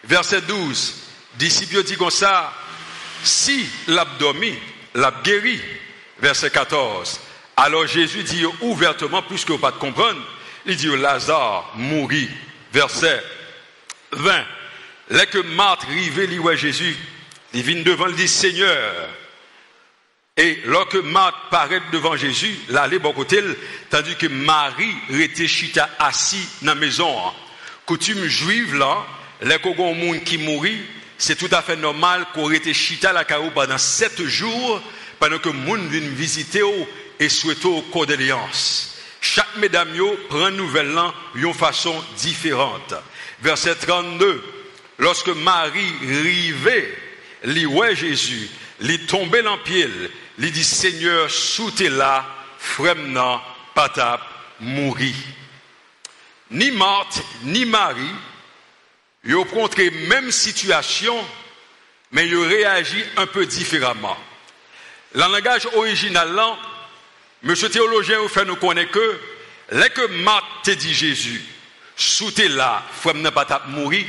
Verset 0.03 0.41
12, 0.41 0.95
disciples 1.35 1.83
dit 1.83 1.95
comme 1.95 2.09
ça, 2.09 2.53
si 3.23 3.65
l'abdomen, 3.87 4.55
l'a 4.95 5.13
guéri, 5.23 5.61
verset 6.19 6.49
14, 6.49 7.19
alors 7.55 7.85
Jésus 7.87 8.23
dit 8.23 8.43
ouvertement, 8.61 9.21
puisque 9.21 9.51
vous 9.51 9.57
pas 9.57 9.71
de 9.71 9.77
comprendre, 9.77 10.19
il 10.65 10.75
dit 10.75 10.87
Lazare 10.87 11.71
mourit. 11.75 12.29
Verset 12.73 13.21
20. 14.13 14.45
Là 15.09 15.25
que 15.25 15.39
Marthe 15.39 15.83
rive, 15.83 16.27
il 16.31 16.57
Jésus, 16.57 16.95
il 17.53 17.63
vient 17.63 17.81
devant, 17.83 18.07
il 18.07 18.15
dit 18.15 18.27
Seigneur. 18.27 19.09
Et 20.37 20.59
lorsque 20.65 20.95
Marthe 20.95 21.35
paraît 21.49 21.81
devant 21.91 22.15
Jésus, 22.15 22.55
là, 22.69 22.87
est 22.87 22.99
bon 22.99 23.11
côté, 23.11 23.41
tandis 23.89 24.15
que 24.15 24.27
Marie 24.27 24.95
était 25.09 25.47
chita 25.47 25.89
assis 25.99 26.47
dans 26.61 26.73
la 26.73 26.79
maison. 26.79 27.13
Coutume 27.85 28.25
juive 28.25 28.75
là, 28.75 29.05
les 29.41 29.57
monde 29.75 30.23
qui 30.23 30.37
mourit, 30.37 30.81
c'est 31.17 31.35
tout 31.35 31.49
à 31.51 31.61
fait 31.61 31.75
normal 31.75 32.25
qu'on 32.33 32.49
était 32.51 32.73
chita 32.73 33.11
la 33.11 33.25
carreau 33.25 33.51
pendant 33.51 33.77
sept 33.77 34.23
jours, 34.23 34.81
pendant 35.19 35.39
que 35.39 35.49
monde 35.49 35.87
vient 35.89 36.09
visiter 36.09 36.61
et 37.19 37.27
souhaiter 37.27 37.83
condoléances 37.91 38.91
chaque 39.21 39.55
mesdames 39.57 39.95
prend 40.29 40.49
nouvelle 40.49 40.97
d'une 41.35 41.53
façon 41.53 42.03
différente. 42.17 42.95
Verset 43.41 43.75
32. 43.75 44.43
Lorsque 44.97 45.29
Marie 45.29 45.93
rivait, 46.01 46.97
lui 47.43 47.67
ouais 47.67 47.95
Jésus, 47.95 48.49
lui 48.79 48.99
tombait 49.05 49.43
dans 49.43 49.59
pied, 49.59 49.87
lui 50.39 50.51
dit 50.51 50.63
Seigneur, 50.63 51.29
sous 51.29 51.71
là, 51.79 52.25
fremna, 52.57 53.41
patap, 53.75 54.21
mourit. 54.59 55.15
Ni 56.49 56.71
Marthe, 56.71 57.23
ni 57.43 57.65
Marie, 57.65 58.01
ils 59.23 59.35
ont 59.35 59.43
rencontré 59.43 59.91
même 59.91 60.31
situation, 60.31 61.15
mais 62.11 62.27
ils 62.27 62.35
ont 62.35 62.47
réagi 62.47 63.03
un 63.17 63.27
peu 63.27 63.45
différemment. 63.45 64.17
Le 65.13 65.21
langage 65.21 65.67
original 65.75 66.33
Monsieur 67.43 67.69
théologien, 67.69 68.19
vous 68.19 68.27
fait 68.27 68.45
nous 68.45 68.55
connaître 68.55 68.91
que, 68.91 69.19
dès 69.71 69.89
que 69.89 70.05
Marc 70.23 70.45
te 70.63 70.71
dit 70.71 70.93
Jésus, 70.93 71.41
sous 71.95 72.31
là, 72.49 72.83
faut 72.91 73.13
n'a 73.13 73.31
pas 73.31 73.63
mourir, 73.67 74.05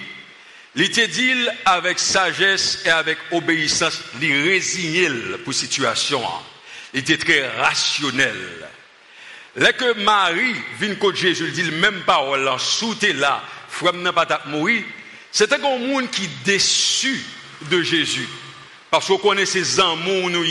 il 0.74 0.90
te 0.90 1.04
dit 1.06 1.46
avec 1.64 1.98
sagesse 1.98 2.82
et 2.84 2.90
avec 2.90 3.18
obéissance, 3.30 4.00
il 4.20 4.42
résigné 4.42 5.08
pour 5.44 5.54
situation. 5.54 6.22
Il 6.92 7.00
était 7.00 7.18
très 7.18 7.48
rationnel. 7.58 8.36
Dès 9.56 9.72
que 9.74 9.94
Marie 10.02 10.54
vient 10.78 10.94
contre 10.94 11.16
Jésus, 11.16 11.44
il 11.46 11.52
dit 11.52 11.70
même 11.70 12.02
parole, 12.02 12.50
sous 12.58 12.96
là, 13.14 13.42
faut 13.68 13.92
n'a 13.92 14.12
pas 14.12 14.42
mourir, 14.46 14.82
c'est 15.30 15.52
un 15.52 15.58
monde 15.58 16.10
qui 16.10 16.24
est 16.24 16.44
déçu 16.44 17.18
de 17.62 17.82
Jésus. 17.82 18.28
Parce 18.90 19.06
qu'on 19.06 19.16
connaît 19.16 19.46
ses 19.46 19.80
amours, 19.80 20.28
nous 20.28 20.44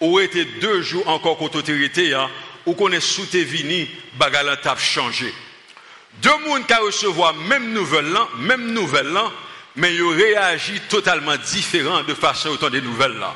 ou 0.00 0.20
ete 0.20 0.44
2 0.60 0.82
jou 0.82 1.04
ankon 1.08 1.36
kont 1.38 1.58
otorite 1.60 2.10
ya, 2.10 2.26
ou 2.66 2.74
konen 2.78 3.00
soute 3.00 3.42
vini 3.46 3.86
baga 4.18 4.42
lan 4.44 4.60
tap 4.62 4.80
chanje. 4.82 5.30
De 6.22 6.32
moun 6.46 6.64
ka 6.68 6.80
resevo 6.82 7.24
a 7.26 7.32
mem 7.32 7.70
nouvel 7.74 8.10
lan, 8.12 8.28
mem 8.48 8.70
nouvel 8.74 9.12
lan, 9.12 9.32
men 9.76 9.92
yo 9.92 10.12
reagi 10.16 10.80
totalman 10.90 11.40
diferan 11.44 12.06
de 12.08 12.16
fason 12.16 12.56
otan 12.56 12.72
de 12.72 12.80
nouvel 12.80 13.18
lan. 13.20 13.34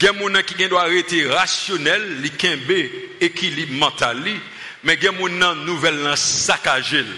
Gen 0.00 0.16
moun 0.18 0.32
nan 0.32 0.44
ki 0.44 0.56
gen 0.58 0.70
do 0.72 0.78
a 0.80 0.86
rete 0.88 1.24
rasyonel, 1.30 2.04
li 2.22 2.32
kenbe 2.36 2.78
ekilib 3.24 3.72
mental 3.80 4.20
li, 4.24 4.36
men 4.84 5.00
gen 5.00 5.16
moun 5.16 5.38
nan 5.40 5.64
nouvel 5.66 6.02
lan 6.04 6.16
sakajel. 6.20 7.08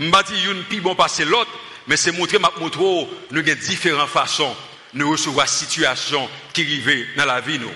Mbati 0.00 0.46
yon 0.46 0.64
pi 0.70 0.80
bon 0.80 0.96
pase 0.98 1.26
lot, 1.28 1.50
men 1.86 1.98
se 1.98 2.14
montre 2.14 2.38
map 2.38 2.58
moutro 2.62 2.86
oh, 2.86 3.14
nou 3.34 3.44
gen 3.44 3.58
diferan 3.58 4.08
fason 4.10 4.54
nou 4.94 5.14
resevo 5.14 5.42
a 5.42 5.46
situasyon 5.50 6.26
ki 6.54 6.66
rive 6.66 6.98
nan 7.18 7.28
la 7.30 7.40
vi 7.44 7.58
nou. 7.62 7.74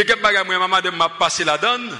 Il 0.00 0.08
y 0.08 0.12
a 0.12 0.68
madame 0.68 0.94
m'a 0.94 1.08
passé 1.08 1.42
la 1.42 1.58
donne. 1.58 1.90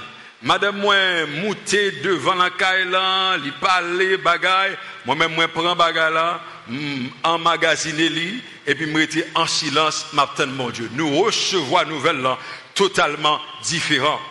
Madame, 0.41 0.77
moi, 0.77 0.95
mouté 1.25 1.91
devant 2.01 2.33
la 2.33 2.49
caille 2.49 2.89
là, 2.89 3.35
li 3.35 3.51
parle 3.59 4.15
bagaille. 4.23 4.77
Moi-même, 5.05 5.33
moi, 5.33 5.49
prends 5.49 5.75
bagaille 5.75 6.13
là, 6.13 6.39
mm, 6.69 7.07
emmagasiner 7.23 8.07
li, 8.07 8.41
et 8.65 8.73
puis 8.73 8.85
me 8.85 9.05
en 9.35 9.45
silence, 9.45 10.13
mon 10.13 10.69
Dieu. 10.69 10.89
Nous 10.93 11.23
recevons 11.23 11.83
nouvelle 11.87 12.21
là, 12.21 12.37
totalement 12.73 13.41
différent. 13.63 14.21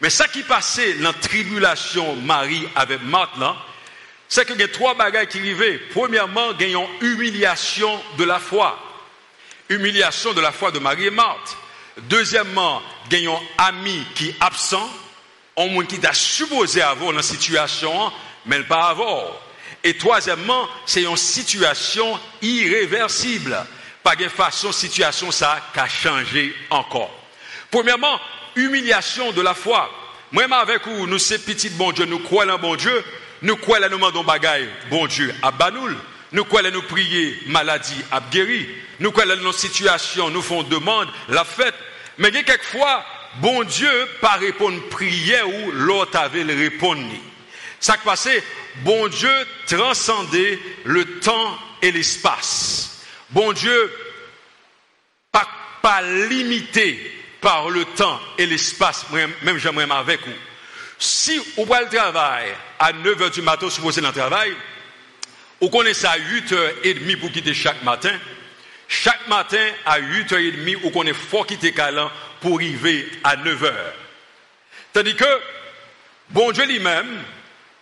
Mais 0.00 0.10
ça 0.10 0.26
qui 0.26 0.42
passait 0.42 0.94
la 0.94 1.12
tribulation 1.12 2.16
Marie 2.16 2.66
avec 2.74 3.00
Marthe 3.04 3.38
c'est 4.26 4.44
qu'il 4.44 4.58
y 4.58 4.64
a 4.64 4.68
trois 4.68 4.94
bagages 4.94 5.28
qui 5.28 5.38
arrivaient. 5.38 5.78
Premièrement, 5.92 6.50
une 6.58 6.84
humiliation 7.00 8.02
de 8.18 8.24
la 8.24 8.40
foi. 8.40 8.76
Humiliation 9.68 10.32
de 10.32 10.40
la 10.40 10.50
foi 10.50 10.72
de 10.72 10.80
Marie 10.80 11.06
et 11.06 11.10
Marthe. 11.10 11.56
Deuxièmement, 12.02 12.82
gagnons 13.08 13.40
ami 13.58 14.04
qui 14.14 14.34
absent, 14.40 14.90
on 15.56 15.68
monde 15.68 15.86
qui 15.86 15.98
t'a 15.98 16.12
supposé 16.12 16.82
avoir 16.82 17.12
la 17.12 17.22
situation, 17.22 18.12
mais 18.46 18.60
pas 18.60 18.88
avoir. 18.88 19.24
Et 19.84 19.96
troisièmement, 19.96 20.68
c'est 20.86 21.02
une 21.02 21.16
situation 21.16 22.18
irréversible. 22.42 23.56
Pas 24.02 24.16
de 24.16 24.28
façon, 24.28 24.72
situation 24.72 25.30
ça 25.30 25.60
qui 25.72 25.80
changé 25.88 26.54
encore. 26.70 27.10
Premièrement, 27.70 28.18
humiliation 28.56 29.32
de 29.32 29.40
la 29.40 29.54
foi. 29.54 29.90
Moi, 30.32 30.44
avec 30.50 30.86
vous, 30.86 31.06
nous, 31.06 31.18
ces 31.18 31.38
petits 31.38 31.70
bon 31.70 31.92
Dieu, 31.92 32.06
nous 32.06 32.18
croyons 32.18 32.54
en 32.54 32.58
bon 32.58 32.76
Dieu, 32.76 33.04
nous 33.42 33.56
croyons 33.56 33.88
nous 33.88 33.98
demandons 33.98 34.24
bon 34.90 35.06
Dieu, 35.06 35.34
à 35.42 35.50
banoul. 35.50 35.96
Nous 36.34 36.44
croyons 36.44 36.72
nous 36.72 36.82
prier, 36.82 37.38
maladie, 37.46 38.04
à 38.10 38.20
guérir. 38.20 38.66
Nous 38.98 39.12
croyons 39.12 39.36
nos 39.36 39.52
situations, 39.52 40.30
nous 40.30 40.42
font 40.42 40.64
demande, 40.64 41.08
la 41.28 41.44
fête. 41.44 41.76
Mais 42.18 42.32
quelquefois, 42.32 43.04
bon 43.36 43.62
Dieu, 43.62 44.08
pas 44.20 44.32
répondre 44.32 44.82
prière 44.90 45.48
ou 45.48 45.70
l'autre 45.70 46.18
avait 46.18 46.42
le 46.42 46.54
répondre. 46.54 47.06
Ça 47.78 47.96
qui 47.96 48.04
passait, 48.04 48.42
bon 48.78 49.06
Dieu 49.06 49.30
transcendait 49.68 50.58
le 50.82 51.20
temps 51.20 51.56
et 51.80 51.92
l'espace. 51.92 53.04
Bon 53.30 53.52
Dieu, 53.52 53.92
pas, 55.30 55.46
pas 55.82 56.02
limité 56.02 57.12
par 57.40 57.70
le 57.70 57.84
temps 57.84 58.20
et 58.38 58.46
l'espace, 58.46 59.06
même 59.12 59.58
j'aimerais 59.58 59.88
avec 59.88 60.26
vous. 60.26 60.34
Si 60.98 61.38
vous 61.56 61.64
voyez 61.64 61.84
le 61.84 61.96
travail 61.96 62.46
à 62.80 62.92
9 62.92 63.18
h 63.18 63.30
du 63.30 63.42
matin, 63.42 63.70
supposé 63.70 64.00
dans 64.00 64.08
le 64.08 64.14
travail, 64.14 64.52
vous 65.60 65.70
connaissez 65.70 66.06
à 66.06 66.16
8 66.16 66.52
h 66.52 66.98
30 67.06 67.16
pour 67.20 67.32
quitter 67.32 67.54
chaque 67.54 67.82
matin. 67.82 68.12
Chaque 68.88 69.26
matin, 69.28 69.66
à 69.86 69.98
8 69.98 70.32
h 70.32 70.52
30 70.64 70.82
vous 70.82 70.90
connaissez 70.90 71.18
fort 71.18 71.46
quitter 71.46 71.72
Calan 71.72 72.10
pour 72.40 72.56
arriver 72.56 73.08
à 73.22 73.36
9 73.36 73.62
h 73.62 73.72
Tandis 74.92 75.16
que, 75.16 75.40
bon 76.30 76.52
Dieu 76.52 76.66
lui-même, 76.66 77.22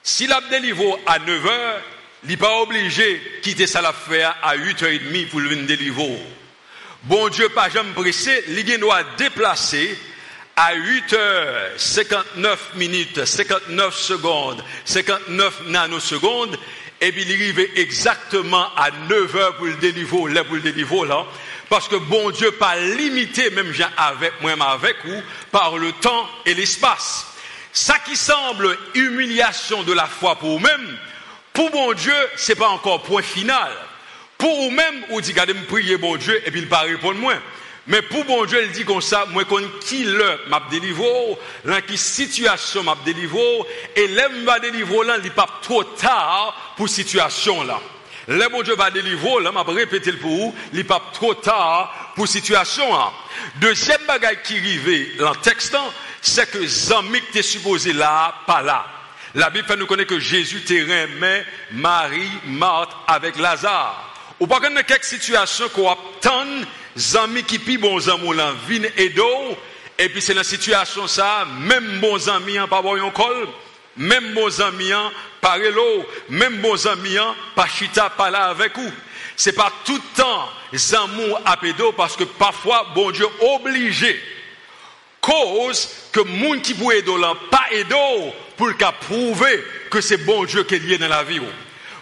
s'il 0.02 0.33
a 0.33 0.41
délivré 0.50 0.95
à 1.07 1.19
9 1.19 1.45
h 1.45 1.75
il 2.25 2.31
n'est 2.31 2.37
pas 2.37 2.61
obligé 2.61 3.14
de 3.14 3.41
quitter 3.43 3.67
sa 3.67 3.81
affaire 3.81 4.37
à 4.43 4.55
8 4.55 4.83
h 4.83 4.99
30 5.11 5.29
pour 5.31 5.41
venir 5.41 5.67
délivrer. 5.67 6.19
Bon 7.05 7.29
Dieu, 7.29 7.49
pas 7.49 7.69
jamais 7.69 7.93
pressé, 7.95 8.45
il 8.47 8.79
doit 8.79 9.02
déplacer 9.19 9.99
à 10.55 10.75
8 10.75 11.12
h 11.12 11.79
59 11.79 12.75
minutes, 12.76 13.25
59 13.25 13.97
secondes, 13.97 14.62
59 14.85 15.62
nanosecondes, 15.67 16.57
et 17.02 17.11
puis 17.11 17.25
il 17.28 17.32
arrive 17.32 17.68
exactement 17.75 18.75
à 18.76 18.90
9 19.09 19.37
heures 19.37 19.56
pour 19.56 19.66
le 19.66 19.75
délivrer, 19.75 20.32
là 20.32 20.44
pour 20.44 20.54
le 20.54 20.61
délivrer 20.61 21.09
là, 21.09 21.26
parce 21.68 21.88
que 21.88 21.97
bon 21.97 22.30
Dieu 22.30 22.52
pas 22.52 22.76
limité 22.76 23.50
même 23.50 23.75
avec 23.97 24.32
moi 24.40 24.52
avec 24.52 24.97
vous 25.04 25.21
par 25.50 25.76
le 25.76 25.90
temps 25.92 26.28
et 26.47 26.54
l'espace. 26.54 27.26
Ça 27.73 27.99
qui 27.99 28.14
semble 28.14 28.78
humiliation 28.94 29.82
de 29.82 29.92
la 29.92 30.06
foi 30.06 30.37
pour 30.37 30.50
vous-même, 30.50 30.99
pour 31.52 31.71
bon 31.71 31.92
Dieu, 31.92 32.14
c'est 32.37 32.54
pas 32.54 32.68
encore 32.68 33.02
point 33.02 33.23
final. 33.23 33.73
Pour 34.38 34.54
vous-même, 34.62 35.04
vous 35.11 35.21
dites, 35.21 35.32
regardez, 35.32 35.54
me 35.54 35.64
prier 35.64 35.97
bon 35.97 36.16
Dieu, 36.16 36.40
et 36.47 36.50
puis 36.50 36.61
il 36.61 36.68
pas 36.68 36.80
répondre 36.80 37.18
moins. 37.18 37.40
Mais 37.89 38.01
pour 38.03 38.25
bon 38.25 38.45
Dieu, 38.45 38.62
il 38.62 38.71
dit 38.71 38.85
comme 38.85 39.01
ça, 39.01 39.27
moi, 39.31 39.45
qu'on 39.45 39.61
qui 39.81 40.05
le 40.05 40.39
m'a 40.49 40.62
délivré, 40.71 41.37
dans 41.65 41.81
qui 41.81 41.99
situation 41.99 42.85
m'a 42.85 42.97
délivré, 43.05 43.59
et 43.97 44.07
l'aime 44.07 44.45
va 44.45 44.61
délivrer 44.61 45.05
là, 45.05 45.17
il 45.23 45.31
pas 45.33 45.49
trop 45.62 45.83
tard 45.83 46.75
pour 46.77 46.89
situation 46.89 47.65
là. 47.65 47.81
Le 48.29 48.62
Dieu 48.62 48.77
va 48.77 48.91
délivrer, 48.93 49.43
là, 49.43 49.51
m'a 49.51 49.65
répété 49.65 50.12
pour 50.12 50.31
vous, 50.31 50.55
il 50.73 50.85
pas 50.85 51.03
trop 51.12 51.35
tard 51.35 52.12
pour 52.15 52.29
situation 52.29 52.93
là. 52.93 53.11
Deuxième 53.57 54.03
bagage 54.07 54.43
qui 54.45 54.59
arrivait 54.59 55.17
dans 55.19 55.31
le 55.31 55.37
texte, 55.37 55.77
c'est 56.21 56.49
que 56.49 56.65
Zamik 56.65 57.25
était 57.31 57.43
supposé 57.43 57.93
là, 57.93 58.33
pas 58.47 58.62
là. 58.62 58.87
La 59.35 59.51
Bible 59.51 59.67
fait 59.67 59.77
nous 59.77 59.87
connaître 59.87 60.11
que 60.11 60.21
Jésus 60.21 60.62
terrain 60.62 61.07
mais 61.18 61.45
Marie, 61.73 62.31
Marthe 62.45 62.92
avec 63.09 63.37
Lazare. 63.38 64.11
Ou 64.38 64.47
pas 64.47 64.59
a 64.59 64.83
quelques 64.83 65.05
situations 65.05 65.68
qu'on 65.71 65.97
amis 67.14 67.44
qui 67.44 67.59
pi 67.59 67.78
bon 67.78 67.98
là 68.33 68.55
vin 68.68 68.83
d'eau 69.11 69.57
et 69.98 70.09
puis 70.09 70.20
c'est 70.20 70.35
la 70.35 70.44
situation 70.44 71.07
ça 71.07 71.46
même 71.61 72.00
bons 72.00 72.28
amis 72.28 72.59
en 72.59 72.68
pas 72.68 72.83
un 72.83 73.11
col 73.11 73.48
même 73.96 74.35
bons 74.35 74.61
amis 74.61 74.92
en 74.92 75.11
pas 75.40 75.59
l'eau 75.59 76.07
même 76.28 76.61
bons 76.61 76.87
amis 76.87 77.18
en 77.18 77.35
pas 77.55 77.66
chita 77.66 78.11
pas 78.11 78.31
là 78.31 78.44
avec 78.44 78.76
vous 78.76 78.92
c'est 79.37 79.55
pas 79.55 79.72
tout 79.85 79.94
le 79.94 80.22
temps 80.22 80.48
amour 80.94 81.40
à 81.44 81.57
pédo 81.57 81.92
parce 81.92 82.16
que 82.16 82.24
parfois 82.24 82.87
bon 82.94 83.11
Dieu 83.11 83.26
obligé 83.40 84.20
cause 85.20 85.88
que 86.12 86.20
là 87.16 87.35
pas 87.50 87.66
aider 87.70 88.33
pour 88.57 88.66
le 88.66 88.74
prouver 88.74 89.64
que 89.90 90.00
c'est 90.00 90.24
bon 90.24 90.44
Dieu 90.44 90.64
qui 90.64 90.74
est 90.74 90.78
lié 90.78 90.98
dans 90.98 91.09
la 91.09 91.24
vie 91.24 91.40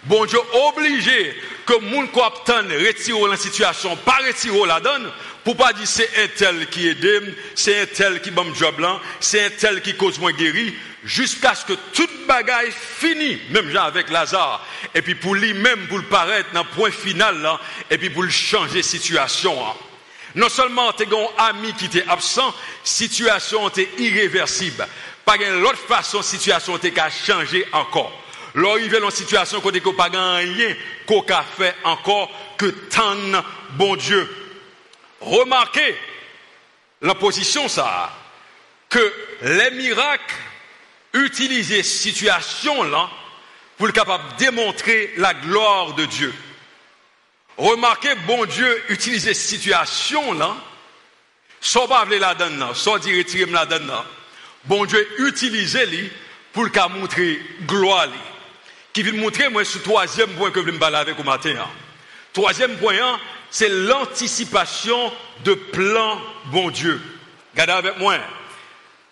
bon 0.03 0.25
Dieu 0.25 0.39
obligé 0.67 1.35
que 1.65 1.79
moun 1.79 2.07
ko 2.11 2.23
aptan 2.25 2.69
retiro 2.69 3.27
la 3.27 3.37
situation, 3.37 3.95
pas 3.97 4.19
retiro 4.25 4.65
la 4.65 4.79
donne, 4.79 5.11
pour 5.43 5.55
pas 5.55 5.73
dire 5.73 5.87
c'est 5.87 6.09
un 6.23 6.27
tel 6.27 6.67
qui 6.67 6.87
aide, 6.87 7.35
c'est 7.55 7.81
un 7.81 7.85
tel 7.85 8.21
qui 8.21 8.31
bon 8.31 8.53
job 8.53 8.79
là, 8.79 8.99
c'est 9.19 9.45
un 9.45 9.49
tel 9.49 9.81
qui 9.81 9.95
cause 9.95 10.19
moins 10.19 10.33
guéri, 10.33 10.73
jusqu'à 11.03 11.55
ce 11.55 11.65
que 11.65 11.73
toute 11.93 12.27
bagaille 12.27 12.71
finisse, 12.71 13.39
même 13.49 13.75
avec 13.75 14.09
Lazare, 14.09 14.65
et 14.93 15.01
puis 15.01 15.15
pour 15.15 15.35
lui-même, 15.35 15.87
pour 15.87 15.97
le 15.97 16.05
paraître 16.05 16.51
dans 16.53 16.63
le 16.63 16.75
point 16.75 16.91
final 16.91 17.59
et 17.89 17.97
puis 17.97 18.09
pour 18.09 18.23
le 18.23 18.29
changer 18.29 18.83
situation. 18.83 19.55
Hein. 19.65 19.73
Non 20.35 20.49
seulement 20.49 20.91
t'es 20.93 21.07
un 21.07 21.45
ami 21.45 21.73
qui 21.73 21.85
était 21.85 22.05
absent, 22.07 22.53
situation 22.83 23.67
était 23.69 23.89
irréversible. 23.97 24.87
Pas 25.25 25.35
une 25.37 25.63
autre 25.65 25.77
façon, 25.87 26.21
situation 26.21 26.77
était 26.77 26.91
qu'à 26.91 27.09
changer 27.09 27.65
encore. 27.73 28.11
L'arrivée 28.55 28.99
dans 28.99 29.09
une 29.09 29.15
situation 29.15 29.61
côté 29.61 29.79
qu'on 29.79 29.93
pas 29.93 30.09
rien 30.09 30.75
qu'on 31.05 31.21
a 31.21 31.43
fait 31.43 31.75
encore 31.83 32.29
que 32.57 32.65
tant 32.65 33.15
bon 33.71 33.95
Dieu. 33.95 34.29
Remarquez 35.21 35.95
la 37.01 37.15
position 37.15 37.67
ça 37.67 38.11
que 38.89 39.13
les 39.43 39.71
miracles 39.71 40.35
utilisent 41.13 41.81
situation 41.83 42.83
là 42.83 43.09
pour 43.77 43.87
être 43.87 43.95
capable 43.95 44.35
démontrer 44.37 45.13
la 45.17 45.33
gloire 45.33 45.93
de 45.93 46.05
Dieu. 46.05 46.33
Remarquez, 47.57 48.15
bon 48.27 48.45
Dieu 48.45 48.83
utilisait 48.89 49.33
situation 49.33 50.33
là, 50.33 50.55
sans 51.59 51.87
pas 51.87 52.05
la 52.05 52.35
donne, 52.35 52.65
sans 52.73 52.97
dire 52.97 53.17
retirer 53.17 53.49
la 53.51 53.65
donne. 53.65 53.91
Bon 54.65 54.85
Dieu 54.85 55.07
utilisait 55.19 55.85
lui 55.85 56.11
pour 56.53 56.67
montrer 56.89 57.41
gloire 57.65 58.07
qui 58.93 59.03
vient 59.03 59.13
montrer 59.13 59.49
moi 59.49 59.63
ce 59.63 59.77
troisième 59.77 60.29
point 60.31 60.51
que 60.51 60.59
je 60.59 60.65
vais 60.65 60.71
me 60.71 60.79
parler 60.79 60.97
avec 60.97 61.19
au 61.19 61.23
matin. 61.23 61.55
Hein. 61.57 61.69
Troisième 62.33 62.77
point, 62.77 62.95
hein, 63.01 63.19
c'est 63.49 63.69
l'anticipation 63.69 65.11
de 65.43 65.53
plan 65.53 66.19
bon 66.45 66.69
Dieu. 66.69 67.01
Regardez 67.53 67.73
avec 67.73 67.97
moi. 67.97 68.17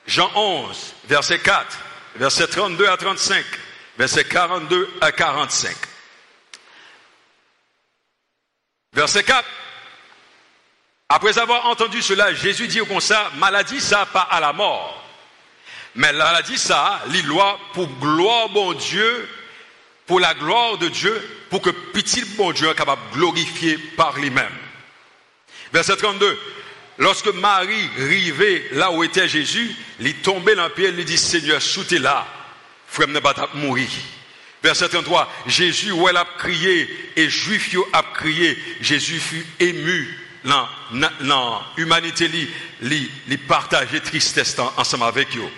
Jean 0.08 0.32
11, 0.36 0.94
verset 1.08 1.40
4, 1.40 1.78
verset 2.16 2.48
32 2.48 2.88
à 2.88 2.98
35, 2.98 3.46
verset 3.98 4.24
42 4.24 4.90
à 5.02 5.12
45. 5.12 5.76
Verset 8.94 9.24
4. 9.24 9.46
Après 11.10 11.38
avoir 11.38 11.68
entendu 11.68 12.02
cela, 12.02 12.34
Jésus 12.34 12.68
dit 12.68 12.80
comme 12.88 13.02
ça, 13.02 13.32
maladie 13.38 13.80
ça 13.80 14.06
pas 14.06 14.28
à 14.32 14.40
la 14.40 14.54
mort. 14.54 15.04
Mais 15.96 16.14
maladie 16.14 16.58
ça, 16.58 17.02
lois 17.26 17.60
pour 17.74 17.88
gloire 18.00 18.50
bon 18.50 18.74
Dieu 18.74 19.28
pour 20.10 20.20
la 20.20 20.34
gloire 20.34 20.80
de 20.80 20.88
Dieu, 20.88 21.22
pour 21.52 21.62
que 21.62 21.70
petit 21.70 22.26
bon 22.36 22.52
Dieu 22.52 22.66
soit 22.66 22.74
capable 22.74 23.00
de 23.12 23.18
glorifier 23.20 23.78
par 23.96 24.18
lui-même. 24.18 24.52
Verset 25.72 25.98
32. 25.98 26.36
Lorsque 26.98 27.28
Marie 27.28 27.88
rivait 27.96 28.70
là 28.72 28.90
où 28.90 29.04
était 29.04 29.28
Jésus, 29.28 29.70
il 30.00 30.16
tombait 30.16 30.56
dans 30.56 30.64
le 30.64 30.74
pied, 30.74 30.90
il 30.90 31.06
dit 31.06 31.16
Seigneur, 31.16 31.62
soutez 31.62 32.00
là, 32.00 32.26
frère 32.88 33.08
ne 33.08 33.20
pas 33.20 33.36
mourir. 33.54 33.88
Verset 34.64 34.90
33. 34.90 35.32
Jésus, 35.46 35.92
où 35.92 36.10
elle 36.10 36.18
a 36.18 36.26
crié, 36.40 36.90
et 37.16 37.30
Juif 37.30 37.76
a 37.94 38.02
crié, 38.02 38.58
Jésus 38.82 39.20
fut 39.20 39.46
ému 39.60 40.18
dans 40.44 40.68
l'humanité, 41.78 42.32
il 42.82 43.40
partageait 43.48 44.00
tristesse 44.00 44.58
ensemble 44.76 45.04
avec 45.04 45.38
eux. 45.38 45.52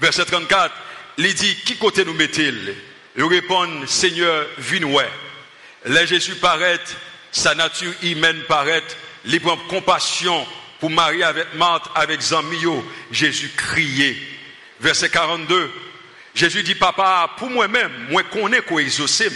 Verset 0.00 0.26
34. 0.26 0.72
Il 1.18 1.34
dit, 1.34 1.56
qui 1.56 1.76
côté 1.76 2.04
nous 2.04 2.14
met-il 2.14 2.76
il 3.16 3.24
répond, 3.24 3.86
Seigneur, 3.86 4.46
viens 4.58 4.84
ouais. 4.84 5.08
Là, 5.86 6.04
Jésus 6.04 6.34
paraît, 6.34 6.80
sa 7.32 7.54
nature 7.54 7.92
humaine 8.02 8.42
paraît, 8.48 8.82
il 9.24 9.40
prend 9.40 9.56
compassion 9.68 10.46
pour 10.80 10.90
Marie 10.90 11.22
avec 11.22 11.54
Marthe, 11.54 11.88
avec 11.94 12.20
Zamio. 12.20 12.84
Jésus 13.10 13.50
criait. 13.56 14.16
Verset 14.80 15.08
42. 15.08 15.70
Jésus 16.34 16.62
dit, 16.62 16.74
papa, 16.74 17.30
pour 17.38 17.48
moi-même, 17.48 17.90
moi 18.10 18.22
connais 18.24 18.60
qu'on 18.60 18.78
exaucé. 18.78 19.30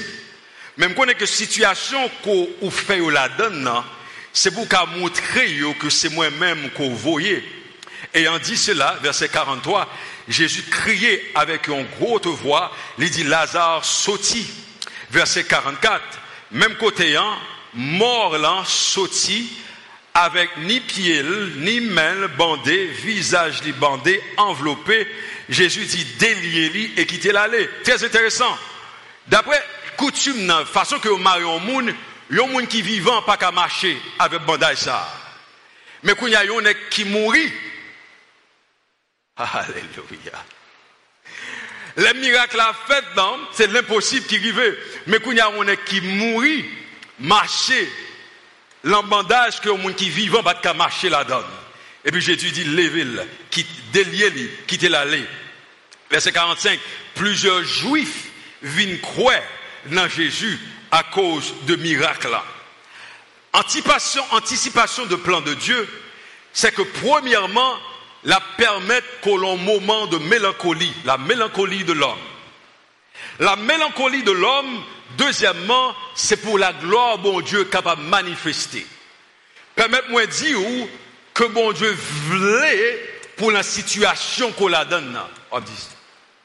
Même 0.77 0.95
connais 0.95 1.15
que 1.15 1.27
situation 1.27 2.11
qu'on 2.23 2.71
fait 2.71 3.01
ou 3.01 3.11
la 3.11 3.29
donne, 3.31 3.71
c'est 4.33 4.53
pour 4.53 4.69
qu'à 4.69 4.87
montrer 4.87 5.59
que 5.79 5.89
c'est 5.89 6.11
moi-même 6.11 6.71
qu'on 6.71 6.91
voyait. 6.91 7.43
Ayant 8.13 8.39
dit 8.39 8.57
cela, 8.57 8.99
verset 9.03 9.29
43, 9.29 9.89
Jésus 10.31 10.63
criait 10.63 11.33
avec 11.35 11.67
une 11.67 11.87
grosse 11.99 12.27
voix, 12.27 12.73
il 12.99 13.11
dit 13.11 13.25
Lazare 13.25 13.85
sautit. 13.85 14.47
Verset 15.11 15.45
44, 15.45 16.01
même 16.53 16.77
côté 16.77 17.17
un, 17.17 17.37
mort 17.75 18.39
là 18.39 18.63
sautit 18.65 19.51
avec 20.15 20.57
ni 20.59 20.79
pied, 20.81 21.23
ni 21.57 21.81
main 21.81 22.29
bandé, 22.39 22.87
visage 22.87 23.63
li 23.65 23.73
bandé, 23.73 24.23
enveloppé. 24.37 25.07
Jésus 25.49 25.85
dit 25.85 26.07
déliez-li 26.19 26.93
et 26.97 27.07
quittez 27.07 27.33
l'allée. 27.33 27.69
Très 27.83 28.05
intéressant. 28.05 28.57
D'après 29.27 29.61
coutume, 29.97 30.47
la 30.47 30.65
façon 30.65 31.01
que 31.01 31.09
marie 31.09 31.43
un 31.43 31.59
monde, 31.59 31.93
un 32.33 32.47
monde 32.47 32.69
qui 32.69 32.83
vivant 32.83 33.23
pas 33.23 33.37
qu'à 33.37 33.51
marcher 33.51 34.01
avec 34.19 34.43
bandage 34.43 34.79
ça. 34.79 35.13
Mais 36.05 36.15
quand 36.15 36.29
il 36.29 36.33
y 36.33 36.37
a 36.37 36.41
un 36.41 36.75
qui 36.91 37.05
mourit, 37.05 37.53
Alléluia. 39.41 40.45
Les 41.97 42.15
miracles 42.15 42.61
à 42.61 42.75
fait, 42.87 43.05
c'est 43.53 43.67
l'impossible 43.67 44.27
qui 44.27 44.37
arrive. 44.37 44.77
Mais 45.07 45.19
quand 45.19 45.33
il 45.33 45.39
y 45.39 45.41
a 45.41 45.49
un 45.49 45.77
qui 45.77 46.01
mourit, 46.01 46.65
marcher, 47.19 47.91
l'embandage 48.85 49.61
que 49.61 49.71
monde 49.71 49.97
qui 49.97 50.09
vivant 50.11 50.43
va 50.43 50.55
qu'à 50.55 50.75
marcher 50.75 51.09
la 51.09 51.25
donne. 51.25 51.45
Et 52.05 52.11
puis 52.11 52.21
Jésus 52.21 52.51
dit, 52.51 52.65
levez-le, 52.65 53.23
déliez-le, 53.93 54.49
quittez 54.67 54.89
l'allée. 54.89 55.27
Verset 56.11 56.33
45, 56.33 56.79
plusieurs 57.15 57.63
juifs 57.63 58.29
viennent 58.63 59.01
croire 59.01 59.43
dans 59.87 60.09
Jésus 60.09 60.59
à 60.91 61.03
cause 61.03 61.55
de 61.67 61.77
miracles. 61.77 62.37
Anticipation, 63.53 64.23
anticipation 64.31 65.07
de 65.07 65.17
plan 65.17 65.41
de 65.41 65.55
Dieu, 65.55 65.89
c'est 66.53 66.75
que 66.75 66.83
premièrement, 66.83 67.79
la 68.25 68.41
permettre 68.57 69.07
qu'au 69.23 69.37
long 69.37 69.57
moment 69.57 70.07
de 70.07 70.19
mélancolie, 70.19 70.93
la 71.05 71.19
mélancolie 71.19 71.85
de 71.85 71.93
l'homme. 71.93 72.19
La 73.39 73.57
mélancolie 73.57 74.23
de 74.23 74.33
l'homme, 74.33 74.83
deuxièmement, 75.17 75.95
c'est 76.15 76.39
pour 76.39 76.59
la 76.59 76.73
gloire, 76.73 77.19
bon 77.19 77.41
Dieu, 77.41 77.65
capable 77.65 78.03
de 78.03 78.09
manifester. 78.09 78.87
Permettez-moi 79.75 80.27
de 80.27 80.31
dire 80.31 80.59
que 81.33 81.45
bon 81.45 81.73
Dieu 81.73 81.97
voulait 82.27 83.23
pour 83.37 83.51
la 83.51 83.63
situation 83.63 84.53
qu'on 84.53 84.69
la 84.69 84.85
donne. 84.85 85.19
On 85.51 85.61
dit, 85.61 85.89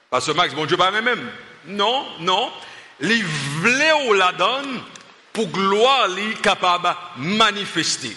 parce 0.10 0.26
que 0.26 0.32
Max, 0.32 0.54
bon 0.54 0.66
Dieu, 0.66 0.78
pas 0.78 0.92
même. 0.92 1.30
Non, 1.68 2.06
non. 2.22 2.52
Il 3.02 3.26
voulait 3.26 3.92
on 4.08 4.14
la 4.14 4.32
donne 4.32 4.82
pour 5.34 5.48
gloire, 5.48 6.08
il 6.18 6.40
capable 6.40 6.96
de 7.18 7.24
manifester. 7.24 8.16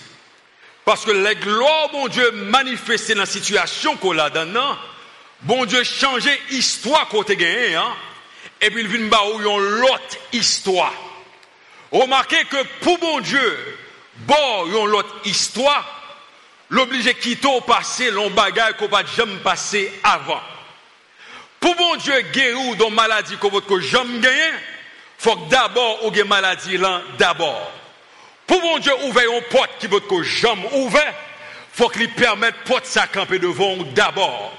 Parce 0.88 1.04
que 1.04 1.10
les 1.10 1.34
gloires, 1.34 1.90
bon 1.90 2.08
Dieu, 2.08 2.30
manifestées 2.30 3.12
dans 3.12 3.20
la 3.20 3.26
situation 3.26 3.98
qu'on 3.98 4.18
a 4.18 4.30
donné, 4.30 4.58
bon 5.42 5.66
Dieu 5.66 5.84
changé 5.84 6.30
l'histoire 6.48 7.08
qu'on 7.08 7.20
a 7.20 7.34
gagné, 7.34 7.74
hein, 7.74 7.94
et 8.62 8.70
puis 8.70 8.80
il 8.80 8.88
vient 8.88 9.00
de 9.00 9.38
une 9.38 9.84
autre 9.84 10.16
histoire. 10.32 10.94
Remarquez 11.92 12.42
que 12.46 12.62
pour 12.80 12.96
bon 12.96 13.20
Dieu, 13.20 13.78
bon, 14.20 14.66
une 14.66 14.94
autre 14.94 15.14
histoire, 15.26 15.84
l'obligé 16.70 17.12
quitter 17.12 17.48
au 17.48 17.60
passé, 17.60 18.10
l'on 18.10 18.30
bagaille 18.30 18.74
qu'on 18.78 18.88
pas 18.88 19.04
jamais 19.04 19.40
passé 19.40 19.92
avant. 20.02 20.40
Pour 21.60 21.74
bon 21.76 21.96
Dieu 21.96 22.18
guérir 22.32 22.76
dans 22.76 22.88
maladie 22.88 23.36
qu'on 23.36 23.50
va 23.50 23.60
jamais 23.80 24.20
gagner, 24.20 24.52
faut 25.18 25.36
que 25.36 25.50
d'abord, 25.50 26.06
ou 26.06 26.24
maladie 26.24 26.78
là, 26.78 27.02
d'abord. 27.18 27.77
Pour 28.48 28.62
mon 28.62 28.78
Dieu 28.78 28.92
ouvrir 29.04 29.30
une 29.30 29.42
porte 29.42 29.70
qui 29.78 29.86
veut 29.86 30.00
que 30.00 30.22
jamais 30.22 30.68
ouvert, 30.72 31.14
faut 31.72 31.88
qu'il 31.90 32.10
permette 32.14 32.56
porte 32.64 32.86
ça 32.86 33.06
camper 33.06 33.38
devant 33.38 33.76
d'abord. 33.94 34.52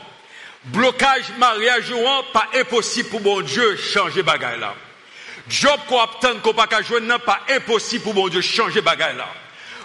Blocage 0.65 1.31
mariage 1.37 1.91
pas 2.31 2.45
impossible 2.53 3.09
pour 3.09 3.21
mon 3.21 3.41
Dieu 3.41 3.75
changer 3.75 4.23
bagaille 4.23 4.59
là. 4.59 4.75
Job 5.49 5.79
qu'on 5.87 5.99
attend 5.99 6.37
qu'on 6.43 6.53
pas 6.53 6.67
pas 6.67 7.39
impossible 7.49 8.03
pour 8.03 8.13
mon 8.13 8.27
Dieu 8.27 8.41
changer 8.41 8.81
bagaille 8.81 9.17
là. 9.17 9.27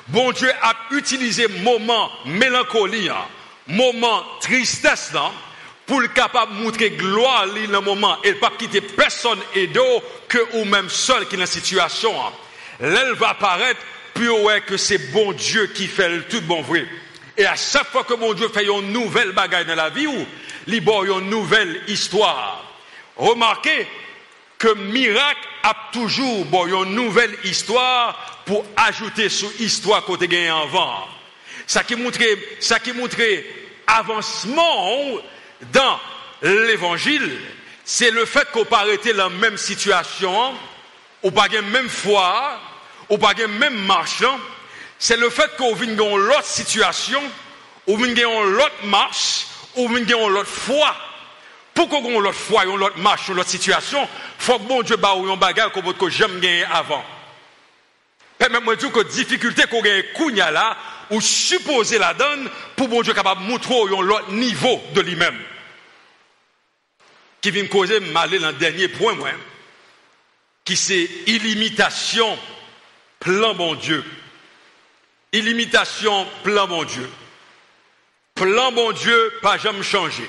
Bon 0.09 0.33
Dieu 0.33 0.53
a 0.61 0.75
utilisé 0.91 1.49
moment 1.49 2.13
mélancolie, 2.27 3.09
hein, 3.09 3.27
moment 3.69 4.23
tristesse 4.41 5.13
là, 5.15 5.33
pour 5.87 6.01
le 6.01 6.09
capable 6.09 6.53
montrer 6.53 6.91
gloire 6.91 7.47
dans 7.47 7.55
le 7.55 7.81
moment 7.81 8.19
et 8.23 8.35
pas 8.35 8.53
quitter 8.59 8.83
personne 8.83 9.39
et 9.55 9.67
d'autre 9.69 10.05
que 10.29 10.39
ou 10.59 10.65
même 10.67 10.91
seul 10.91 11.27
qui 11.27 11.37
est 11.37 11.39
dans 11.39 11.45
la 11.45 11.47
situation. 11.47 12.15
Hein. 12.81 12.89
L'elle 12.89 13.15
va 13.15 13.31
apparaître 13.31 13.81
puis 14.15 14.29
ouais 14.29 14.61
que 14.61 14.77
c'est 14.77 15.11
bon 15.13 15.33
Dieu 15.33 15.67
qui 15.67 15.87
fait 15.87 16.09
le 16.09 16.23
tout 16.25 16.41
bon 16.43 16.63
vrai. 16.63 16.87
Et 17.37 17.45
à 17.45 17.57
chaque 17.57 17.89
fois 17.89 18.05
que 18.05 18.15
bon 18.15 18.33
Dieu 18.33 18.49
fait 18.49 18.65
une 18.65 18.93
nouvelle 18.93 19.33
bagaille 19.33 19.67
dans 19.67 19.75
la 19.75 19.91
vie, 19.91 20.07
ou 20.07 20.27
il 20.69 20.77
une 20.77 21.31
nouvelle 21.31 21.83
histoire. 21.89 22.65
Remarquez 23.17 23.87
que 24.57 24.75
miracle 24.75 25.47
a 25.65 25.75
toujours 25.93 26.47
une 26.67 26.95
nouvelle 26.95 27.37
histoire 27.45 28.43
pour 28.47 28.65
ajouter 28.77 29.29
sur 29.29 29.51
l'histoire 29.59 30.05
qu'on 30.05 30.15
a 30.15 30.27
gagné 30.27 30.49
avant. 30.49 31.09
Ça 31.67 31.83
qui 31.83 31.97
montre, 31.97 32.19
ça 32.61 32.79
qui 32.79 32.93
montre 32.93 33.17
avancement 33.87 35.21
dans 35.73 35.99
l'évangile, 36.43 37.39
c'est 37.85 38.11
le 38.11 38.25
fait 38.25 38.51
qu'on 38.53 38.65
pas 38.65 38.81
arrêter 38.81 39.13
la 39.13 39.29
même 39.29 39.57
situation, 39.57 40.55
ou 41.25 41.33
pa 41.33 41.49
gen 41.49 41.65
menm 41.73 41.89
fwa, 41.89 42.29
ou 43.09 43.19
pa 43.21 43.33
gen 43.37 43.57
menm 43.59 43.87
marchan, 43.89 44.37
se 45.01 45.17
le 45.17 45.31
fet 45.33 45.57
kon 45.59 45.75
vin 45.75 45.97
gen 45.97 46.05
yon 46.13 46.29
lot 46.29 46.47
situasyon, 46.47 47.25
ou 47.89 47.97
vin 48.01 48.13
gen 48.13 48.29
yon 48.29 48.55
lot 48.59 48.85
march, 48.93 49.49
ou 49.75 49.89
vin 49.89 50.05
gen 50.05 50.21
yon 50.21 50.37
lot 50.37 50.49
fwa. 50.49 50.93
Pou 51.75 51.89
kon 51.91 52.05
gen 52.05 52.19
yon 52.19 52.27
lot 52.29 52.37
fwa, 52.37 52.67
yon 52.69 52.81
lot 52.81 53.01
march, 53.01 53.31
yon 53.31 53.41
lot 53.41 53.51
situasyon, 53.51 54.05
fok 54.45 54.69
bon 54.69 54.85
dje 54.85 55.01
ba 55.01 55.15
ou 55.17 55.27
yon 55.31 55.41
bagay 55.41 55.73
kon 55.73 55.87
pot 55.87 55.99
ko 55.99 56.11
jem 56.13 56.37
gen 56.45 56.69
avan. 56.77 57.03
Pe 58.37 58.51
men 58.53 58.61
mwen 58.67 58.77
djou 58.77 58.93
kon 58.93 59.09
difikulte 59.09 59.65
kon 59.73 59.85
gen 59.87 60.05
kounya 60.19 60.51
la, 60.53 60.69
ou 61.09 61.25
suppose 61.25 61.97
la 62.01 62.13
don, 62.17 62.45
pou 62.77 62.91
bon 62.93 63.05
dje 63.05 63.17
kapab 63.17 63.41
moutro 63.49 63.87
yon 63.89 64.05
lot 64.05 64.29
nivou 64.37 64.77
de 64.93 65.09
li 65.09 65.17
men. 65.17 65.41
Ki 67.41 67.53
vin 67.53 67.69
koze 67.73 67.97
male 68.13 68.41
lan 68.41 68.57
denye 68.61 68.93
poen 68.93 69.17
mwen, 69.21 69.41
qui 70.65 70.77
c'est 70.77 71.09
illimitation 71.27 72.39
plan 73.21 73.55
bon 73.55 73.75
Dieu. 73.75 74.05
Illimitation, 75.33 76.27
plan 76.43 76.69
bon 76.69 76.85
Dieu. 76.85 77.11
Plan 78.35 78.73
bon 78.73 78.93
Dieu, 78.93 79.33
pas 79.43 79.59
jamais 79.59 79.83
changé. 79.83 80.29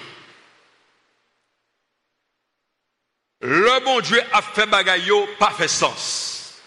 Le 3.41 3.83
bon 3.83 3.99
Dieu 4.01 4.21
a 4.33 4.41
fait 4.41 4.65
bagaillot, 4.65 5.27
pas 5.37 5.51
fait 5.51 5.67
sens. 5.67 6.61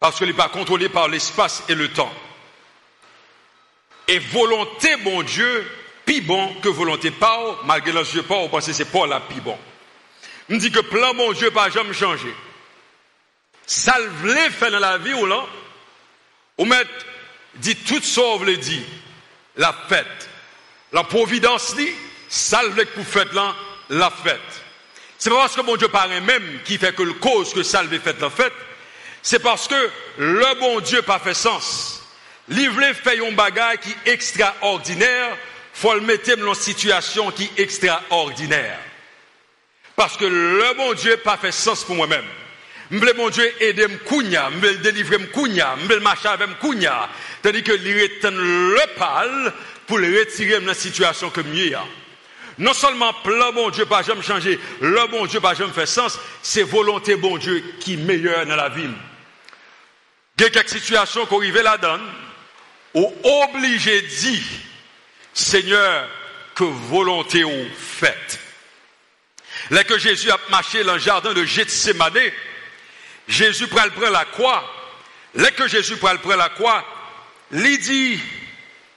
Parce 0.00 0.16
qu'il 0.16 0.28
n'est 0.28 0.32
pas 0.32 0.48
contrôlé 0.48 0.88
par 0.88 1.08
l'espace 1.08 1.64
et 1.68 1.74
le 1.74 1.92
temps. 1.92 2.12
Et 4.06 4.18
volonté, 4.18 4.96
bon 4.98 5.22
Dieu, 5.22 5.70
plus 6.06 6.22
bon 6.22 6.54
que 6.62 6.68
volonté 6.68 7.10
pas, 7.10 7.58
malgré 7.64 7.92
les 7.92 8.22
pas, 8.22 8.36
on 8.36 8.48
pense 8.48 8.66
que 8.66 8.72
c'est 8.72 8.90
pas 8.90 9.06
la 9.06 9.20
plus 9.20 9.40
bon. 9.40 9.58
On 10.48 10.56
dit 10.56 10.70
que 10.70 10.80
plan 10.80 11.12
bon 11.14 11.32
Dieu, 11.32 11.50
pas 11.50 11.68
jamais 11.68 11.92
changé 11.92 12.34
ça 13.68 13.98
le 13.98 14.50
faire 14.50 14.70
dans 14.70 14.78
la 14.78 14.96
vie 14.96 15.12
ou 15.12 15.26
là, 15.26 15.44
ou 16.56 16.64
mettre, 16.64 16.90
dit 17.56 17.76
tout 17.76 18.02
ça, 18.02 18.22
vous 18.38 18.44
le 18.44 18.56
dit, 18.56 18.82
la 19.56 19.74
fête. 19.88 20.28
La 20.90 21.04
providence 21.04 21.76
dit, 21.76 21.90
ça 22.30 22.62
le 22.62 22.84
pour 22.86 23.04
fête 23.04 23.32
là, 23.34 23.54
la 23.90 24.10
fête. 24.10 24.40
C'est 25.18 25.28
pas 25.28 25.36
parce 25.36 25.54
que 25.54 25.60
mon 25.60 25.76
Dieu 25.76 25.88
paraît 25.88 26.22
même 26.22 26.60
qui 26.64 26.78
fait 26.78 26.94
que 26.94 27.02
le 27.02 27.12
cause 27.14 27.52
que 27.52 27.62
ça 27.62 27.82
le 27.82 27.98
fait 27.98 28.18
la 28.18 28.30
fête, 28.30 28.54
c'est 29.20 29.40
parce 29.40 29.68
que 29.68 29.90
le 30.16 30.58
bon 30.60 30.80
Dieu 30.80 31.02
pas 31.02 31.18
fait 31.18 31.34
sens. 31.34 32.02
Livre 32.48 32.80
fait 32.94 33.20
un 33.20 33.32
bagage 33.32 33.80
qui 33.82 33.90
est 33.90 34.12
extraordinaire, 34.12 35.36
faut 35.74 35.92
le 35.92 36.00
mettre 36.00 36.34
dans 36.36 36.54
une 36.54 36.54
situation 36.54 37.30
qui 37.32 37.44
est 37.44 37.60
extraordinaire. 37.60 38.78
Parce 39.94 40.16
que 40.16 40.24
le 40.24 40.74
bon 40.74 40.94
Dieu 40.94 41.18
pas 41.18 41.36
fait 41.36 41.52
sens 41.52 41.84
pour 41.84 41.96
moi-même. 41.96 42.24
M'vle 42.90 43.12
mon 43.16 43.28
Dieu 43.28 43.52
aider 43.60 43.86
m'kounya, 43.86 44.48
m'vle 44.50 44.80
délivrer 44.80 45.18
m'kounya, 45.18 45.76
m'vle 45.76 46.00
marcher 46.00 46.28
avec 46.28 46.48
m'kounya. 46.48 47.08
Tandis 47.42 47.62
que 47.62 47.72
lui 47.72 48.02
retient 48.02 48.30
le 48.30 48.96
pal 48.96 49.52
pour 49.86 49.98
le 49.98 50.18
retirer 50.18 50.58
dans 50.60 50.66
la 50.66 50.74
situation 50.74 51.28
que 51.28 51.42
mieux 51.42 51.76
Non 52.58 52.72
seulement 52.72 53.12
le 53.26 53.52
bon 53.52 53.68
Dieu 53.70 53.84
pas 53.84 54.02
jamais 54.02 54.22
changer, 54.22 54.58
le 54.80 55.06
bon 55.10 55.26
Dieu 55.26 55.40
pas 55.40 55.54
jamais 55.54 55.72
faire 55.72 55.86
sens, 55.86 56.18
c'est 56.42 56.62
volonté 56.62 57.16
bon 57.16 57.36
Dieu 57.36 57.62
qui 57.78 57.94
est 57.94 57.96
meilleure 57.98 58.46
dans 58.46 58.56
la 58.56 58.70
vie. 58.70 58.88
Il 60.38 60.44
y 60.44 60.46
a 60.46 60.50
quelques 60.50 60.68
situations 60.68 61.26
qui 61.26 61.34
arrivent 61.34 61.60
là-dedans, 61.60 61.98
où 62.94 63.12
obligé 63.22 64.00
dit, 64.02 64.42
Seigneur, 65.34 66.08
que 66.54 66.64
volonté 66.64 67.44
ou 67.44 67.66
faite. 67.76 68.40
Là 69.70 69.84
que 69.84 69.98
Jésus 69.98 70.30
a 70.30 70.38
marché 70.50 70.82
dans 70.84 70.94
le 70.94 70.98
jardin 70.98 71.32
de 71.34 71.44
Gethsemane, 71.44 72.18
Jésus 73.28 73.68
prend 73.68 73.84
la 74.10 74.24
croix. 74.24 74.64
Là 75.34 75.50
que 75.50 75.68
Jésus 75.68 75.96
prend 75.98 76.14
la 76.36 76.48
croix, 76.48 76.84
il 77.52 77.78
dit, 77.78 78.18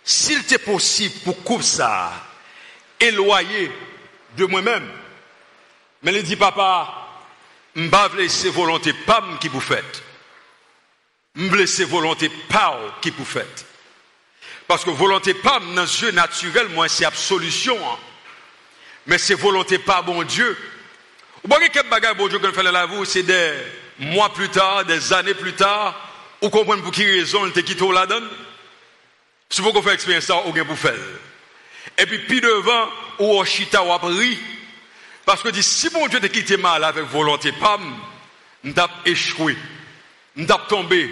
s'il 0.04 0.39
était 0.39 0.58
possible 0.58 1.15
pour 1.26 1.44
couper 1.44 1.63
ça, 1.63 2.12
éloigner 3.00 3.72
de 4.38 4.46
moi-même. 4.46 4.89
Mais 6.02 6.13
il 6.13 6.24
dit, 6.24 6.38
papa, 6.38 7.10
ne 7.76 8.17
laisser 8.17 8.50
volonté 8.50 8.94
pas 8.94 9.24
qui 9.39 9.50
vous 9.50 9.62
faites. 9.62 10.04
Ne 11.36 11.54
laisser 11.56 11.86
volonté 11.86 12.30
pas 12.50 12.80
qui 13.02 13.12
vous 13.12 13.26
faites. 13.26 13.65
Parce 14.67 14.86
que 14.86 14.89
volonté 14.89 15.34
pas 15.34 15.60
dans 15.60 15.86
jeu 15.86 16.12
naturel, 16.12 16.70
moi, 16.70 16.88
c'est 16.88 17.06
absolution. 17.06 17.78
Hein. 17.78 17.98
Mais 19.06 19.17
c'est 19.17 19.36
volonté 19.36 19.78
pas 19.78 20.02
bon 20.02 20.24
Dieu. 20.24 20.58
Vous 21.44 21.50
voyez 21.50 21.70
quel 21.70 21.88
bagage 21.89 22.15
bon 22.15 22.28
Dieu 22.28 22.39
qu'on 22.39 22.54
fait 22.54 22.63
la 22.63 22.86
vous, 22.86 23.04
c'est 23.04 23.24
des 23.24 23.54
mois 24.02 24.34
plus 24.34 24.50
tard, 24.50 24.86
des 24.86 25.14
années 25.14 25.34
plus 25.34 25.54
tard, 25.54 25.96
vous 26.42 26.50
comprenez 26.50 26.82
pour 26.82 26.92
qui 26.92 27.06
raison 27.06 27.46
il 27.46 27.52
te 27.52 27.60
quitté 27.60 27.88
la 27.92 28.06
donne? 28.06 28.28
Si 29.50 29.62
vous 29.62 29.82
fait 29.82 29.94
expérience 29.94 30.26
ça, 30.26 30.46
ou 30.48 30.52
bien 30.52 30.66
pour 30.66 30.78
faire. 30.78 30.96
Et 31.98 32.06
puis, 32.06 32.20
puis 32.20 32.42
devant, 32.42 32.90
ou 33.20 33.38
au 33.38 33.46
chita 33.46 33.84
ou 33.84 33.90
parce 35.26 35.44
que 35.44 35.50
dit, 35.50 35.62
si 35.62 35.90
bon 35.90 36.08
Dieu 36.08 36.20
te 36.20 36.26
quitté 36.26 36.58
mal 36.58 36.84
avec 36.84 37.06
volonté, 37.06 37.52
pam, 37.52 37.96
nous 38.64 38.74
échoué, 39.06 39.56
nous 40.36 40.48
tombé. 40.68 41.10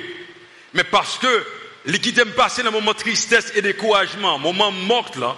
Mais 0.74 0.84
parce 0.84 1.18
que, 1.20 1.46
l'équité 1.86 2.26
me 2.26 2.32
passé 2.32 2.64
dans 2.64 2.70
un 2.70 2.72
moment 2.72 2.94
de 2.94 2.98
tristesse 2.98 3.52
et 3.56 3.62
découragement, 3.62 4.40
moment 4.40 4.72
mort 4.72 5.12
là, 5.18 5.38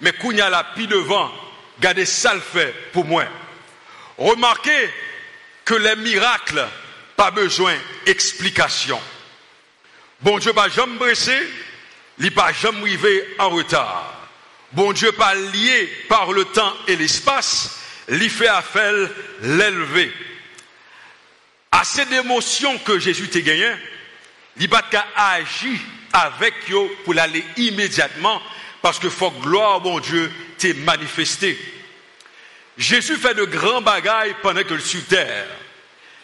mais 0.00 0.12
qu'on 0.12 0.30
y 0.30 0.40
a 0.40 0.48
la 0.48 0.62
pi 0.62 0.86
devant, 0.86 1.30
gardez 1.80 2.06
ça 2.06 2.34
le 2.34 2.40
fait 2.40 2.72
pour 2.92 3.04
moi. 3.04 3.24
Remarquez 4.16 4.90
que 5.68 5.74
les 5.74 5.96
miracles, 5.96 6.66
pas 7.14 7.30
besoin 7.30 7.76
d'explication. 8.06 8.98
Bon 10.22 10.38
Dieu 10.38 10.54
pas 10.54 10.70
jamais 10.70 10.96
pressé, 10.96 11.38
il 12.18 12.32
pas 12.32 12.54
jamais 12.54 12.80
arrivé 12.80 13.36
en 13.38 13.50
retard. 13.50 14.30
Bon 14.72 14.94
Dieu 14.94 15.12
pas 15.12 15.34
lié 15.34 15.92
par 16.08 16.32
le 16.32 16.46
temps 16.46 16.72
et 16.86 16.96
l'espace, 16.96 17.80
il 18.08 18.30
fait 18.30 18.48
affaire 18.48 18.94
l'élever. 19.42 20.10
Assez 21.70 22.06
d'émotions 22.06 22.78
que 22.78 22.98
Jésus 22.98 23.28
t'a 23.28 23.42
gagné, 23.42 23.70
il 24.56 24.70
pas 24.70 24.88
agi 25.16 25.78
avec 26.14 26.54
eux 26.70 26.88
pour 27.04 27.12
l'aller 27.12 27.44
immédiatement 27.58 28.40
parce 28.80 28.98
que 28.98 29.10
faut 29.10 29.32
gloire 29.32 29.82
bon 29.82 30.00
Dieu 30.00 30.32
t'est 30.56 30.72
manifesté. 30.72 31.58
Jésus 32.78 33.16
fait 33.16 33.34
de 33.34 33.44
grands 33.44 33.82
bagailles 33.82 34.36
pendant 34.40 34.62
que 34.62 34.78
sur 34.78 35.04
terre. 35.06 35.48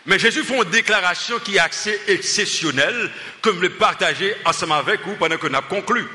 Mais 0.07 0.21
Jésus 0.21 0.45
fait 0.45 0.57
une 0.57 0.71
déclaration 0.71 1.41
qui 1.41 1.57
est 1.57 1.61
assez 1.61 2.01
exceptionnelle, 2.07 3.11
comme 3.43 3.61
le 3.61 3.71
partager 3.71 4.37
ensemble 4.45 4.75
avec 4.75 5.01
vous 5.05 5.17
pendant 5.17 5.37
que 5.37 5.49
nous 5.49 5.57
avons 5.57 5.83
conclu. 5.83 6.07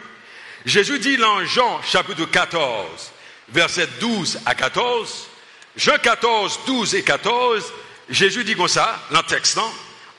Jésus 0.65 0.99
dit 0.99 1.17
dans 1.17 1.43
Jean 1.45 1.82
chapitre 1.84 2.25
14, 2.25 3.12
verset 3.49 3.88
12 3.99 4.39
à 4.45 4.56
14, 4.56 5.28
Jean 5.75 5.97
14, 6.02 6.60
12 6.67 6.95
et 6.95 7.04
14, 7.04 7.73
Jésus 8.10 8.43
dit 8.43 8.56
comme 8.56 8.67
ça, 8.67 8.97
dans 9.12 9.19
le 9.19 9.25
texte, 9.25 9.60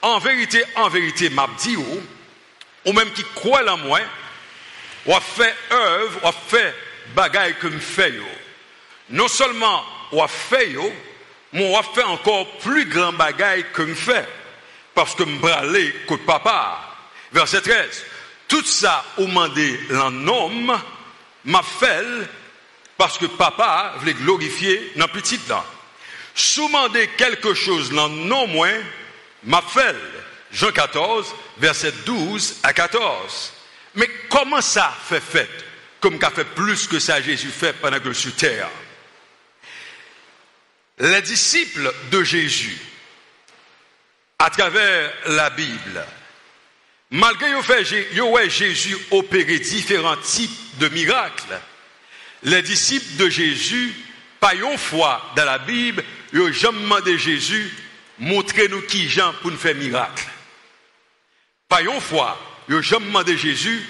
en 0.03 0.19
vérité, 0.19 0.63
en 0.77 0.89
vérité, 0.89 1.31
m'a 1.31 1.49
dit 1.59 1.77
ou, 1.77 2.03
ou 2.87 2.93
même 2.93 3.11
qui 3.13 3.25
croit 3.35 3.71
en 3.71 3.79
moi, 3.79 4.01
ou 5.07 5.15
a 5.15 5.21
fait 5.21 5.55
œuvre, 5.71 6.21
ou 6.25 6.27
a 6.27 6.33
fait 6.33 6.75
bagaille 7.15 7.57
que 7.59 7.69
me 7.69 7.79
fait 7.79 8.15
Non 9.09 9.29
seulement 9.29 9.85
ou 10.13 10.27
fait 10.27 10.71
yo, 10.71 10.93
mais 11.53 11.71
ou 11.71 11.77
a 11.77 11.83
fait 11.83 12.05
encore 12.05 12.59
plus 12.59 12.87
grand 12.87 13.13
bagaille 13.13 13.67
que 13.73 13.83
me 13.83 13.95
fait. 13.95 14.29
Parce 14.95 15.15
que 15.15 15.23
me 15.23 15.39
bralé 15.39 15.95
que 16.09 16.15
papa. 16.15 16.81
Verset 17.33 17.63
13. 17.63 18.05
Tout 18.49 18.65
ça, 18.65 19.05
ou 19.19 19.27
mandé 19.27 19.79
l'homme, 19.89 20.77
m'a 21.45 21.63
fait 21.63 22.05
parce 23.01 23.17
que 23.17 23.25
papa 23.25 23.95
voulait 23.99 24.13
glorifier 24.13 24.93
dans 24.97 25.09
petit 25.09 25.41
là. 25.49 25.65
Sous 26.35 26.69
mandé 26.69 27.09
quelque 27.17 27.55
chose 27.55 27.91
dans 27.91 28.11
non 28.11 28.47
moins, 28.47 28.79
m'a 29.45 29.63
fait. 29.63 29.97
Jean 30.53 30.71
14, 30.71 31.35
verset 31.59 31.93
12 32.05 32.59
à 32.63 32.73
14. 32.73 33.55
Mais 33.95 34.11
comment 34.29 34.61
ça 34.61 34.93
fait 35.09 35.23
fait 35.23 35.49
Comme 36.01 36.19
qu'a 36.19 36.31
fait 36.31 36.45
plus 36.45 36.87
que 36.87 36.99
ça 36.99 37.23
Jésus 37.23 37.49
fait 37.49 37.73
pendant 37.73 38.01
que 38.01 38.13
sur 38.13 38.35
terre. 38.35 38.69
Les 41.01 41.23
disciples 41.23 41.91
de 42.11 42.23
Jésus, 42.23 42.77
à 44.39 44.51
travers 44.51 45.11
la 45.29 45.49
Bible, 45.49 46.05
malgré 47.11 47.51
que 47.53 48.49
Jésus 48.51 48.99
opérer 49.11 49.61
différents 49.61 50.19
types 50.19 50.79
de 50.79 50.89
miracles, 50.89 51.59
les 52.43 52.61
disciples 52.61 53.17
de 53.17 53.31
Jésus, 53.31 53.95
pas 54.41 54.55
une 54.55 54.77
fois 54.77 55.33
dans 55.37 55.47
la 55.47 55.57
Bible, 55.59 56.05
ils 56.35 56.41
ont 56.41 56.53
jamais 56.53 56.81
demandé 56.81 57.17
Jésus, 57.17 57.73
montrez-nous 58.19 58.83
qui 58.83 59.09
Jean 59.09 59.33
pour 59.41 59.51
nous 59.51 59.57
faire 59.57 59.75
miracle. 59.77 60.27
Pas 61.67 61.81
une 61.81 62.01
fois, 62.01 62.39
ils 62.69 62.75
n'ont 62.75 62.83
jamais 62.83 63.07
demandé 63.07 63.39
Jésus, 63.39 63.83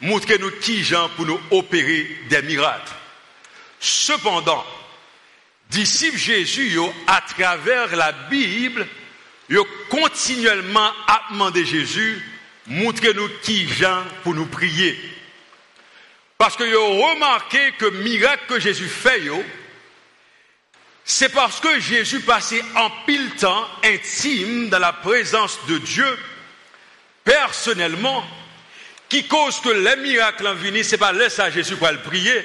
montrez-nous 0.00 0.50
qui 0.62 0.82
Jean 0.82 1.10
pour 1.10 1.26
nous 1.26 1.40
opérer 1.50 2.08
des 2.30 2.40
miracles. 2.40 2.92
Cependant, 3.80 4.64
disciples 5.70 6.18
Jésus, 6.18 6.78
à 7.06 7.20
travers 7.20 7.94
la 7.96 8.12
Bible, 8.12 8.86
ils 9.48 9.58
ont 9.58 9.66
continuellement 9.90 10.90
à 11.06 11.22
demander 11.30 11.64
Jésus, 11.64 12.22
montrez-nous 12.66 13.28
qui 13.42 13.68
Jean 13.68 14.02
pour 14.22 14.34
nous 14.34 14.46
prier. 14.46 14.98
Parce 16.38 16.56
qu'ils 16.56 16.76
ont 16.76 17.00
remarqué 17.10 17.72
que 17.78 17.86
le 17.86 17.98
miracle 17.98 18.44
que 18.48 18.60
Jésus 18.60 18.88
fait, 18.88 19.22
c'est 21.04 21.28
parce 21.28 21.60
que 21.60 21.80
Jésus 21.80 22.20
passait 22.20 22.64
en 22.76 22.90
pile 23.06 23.30
temps 23.32 23.68
intime 23.84 24.68
dans 24.68 24.78
la 24.78 24.92
présence 24.92 25.58
de 25.68 25.78
Dieu, 25.78 26.18
personnellement, 27.22 28.24
qui 29.08 29.26
cause 29.28 29.60
que 29.60 29.68
les 29.68 29.96
miracles 29.96 30.46
en 30.46 30.56
ce 30.56 30.82
c'est 30.82 30.98
pas 30.98 31.12
laisser 31.12 31.42
à 31.42 31.50
Jésus 31.50 31.76
pour 31.76 31.88
le 31.88 31.98
prier, 31.98 32.44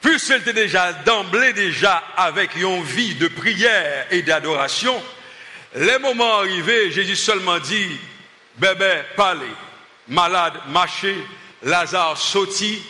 Puisqu'il 0.00 0.36
était 0.36 0.52
déjà 0.52 0.92
d'emblée 0.92 1.52
déjà 1.52 2.02
avec 2.16 2.54
une 2.54 2.82
vie 2.82 3.14
de 3.14 3.28
prière 3.28 4.06
et 4.10 4.22
d'adoration, 4.22 5.02
les 5.74 5.98
moments 5.98 6.38
arrivés, 6.38 6.90
Jésus 6.90 7.16
seulement 7.16 7.58
dit, 7.58 7.98
bébé, 8.56 9.02
parlez, 9.16 9.52
malade, 10.08 10.54
marchez, 10.68 11.16
Lazare 11.62 12.16
sorti, 12.16 12.80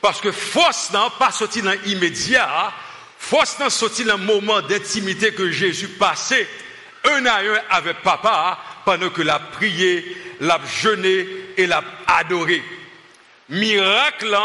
parce 0.00 0.20
que 0.20 0.30
force 0.30 0.92
n'a 0.92 1.10
pas 1.18 1.32
sorti 1.32 1.62
dans 1.62 1.74
l'immédiat, 1.84 2.72
force 3.18 3.58
n'a 3.58 3.70
sorti 3.70 4.04
dans 4.04 4.18
le 4.18 4.24
moment 4.24 4.60
d'intimité 4.60 5.32
que 5.32 5.50
Jésus 5.50 5.88
passait, 5.88 6.46
un 7.04 7.24
à 7.26 7.38
un 7.40 7.60
avec 7.70 8.02
papa, 8.02 8.58
pendant 8.84 9.10
que 9.10 9.22
l'a 9.22 9.38
prié, 9.38 10.16
l'a 10.40 10.60
jeûné 10.80 11.26
et 11.56 11.66
l'a 11.66 11.82
adoré. 12.06 12.62
Miracle, 13.48 14.36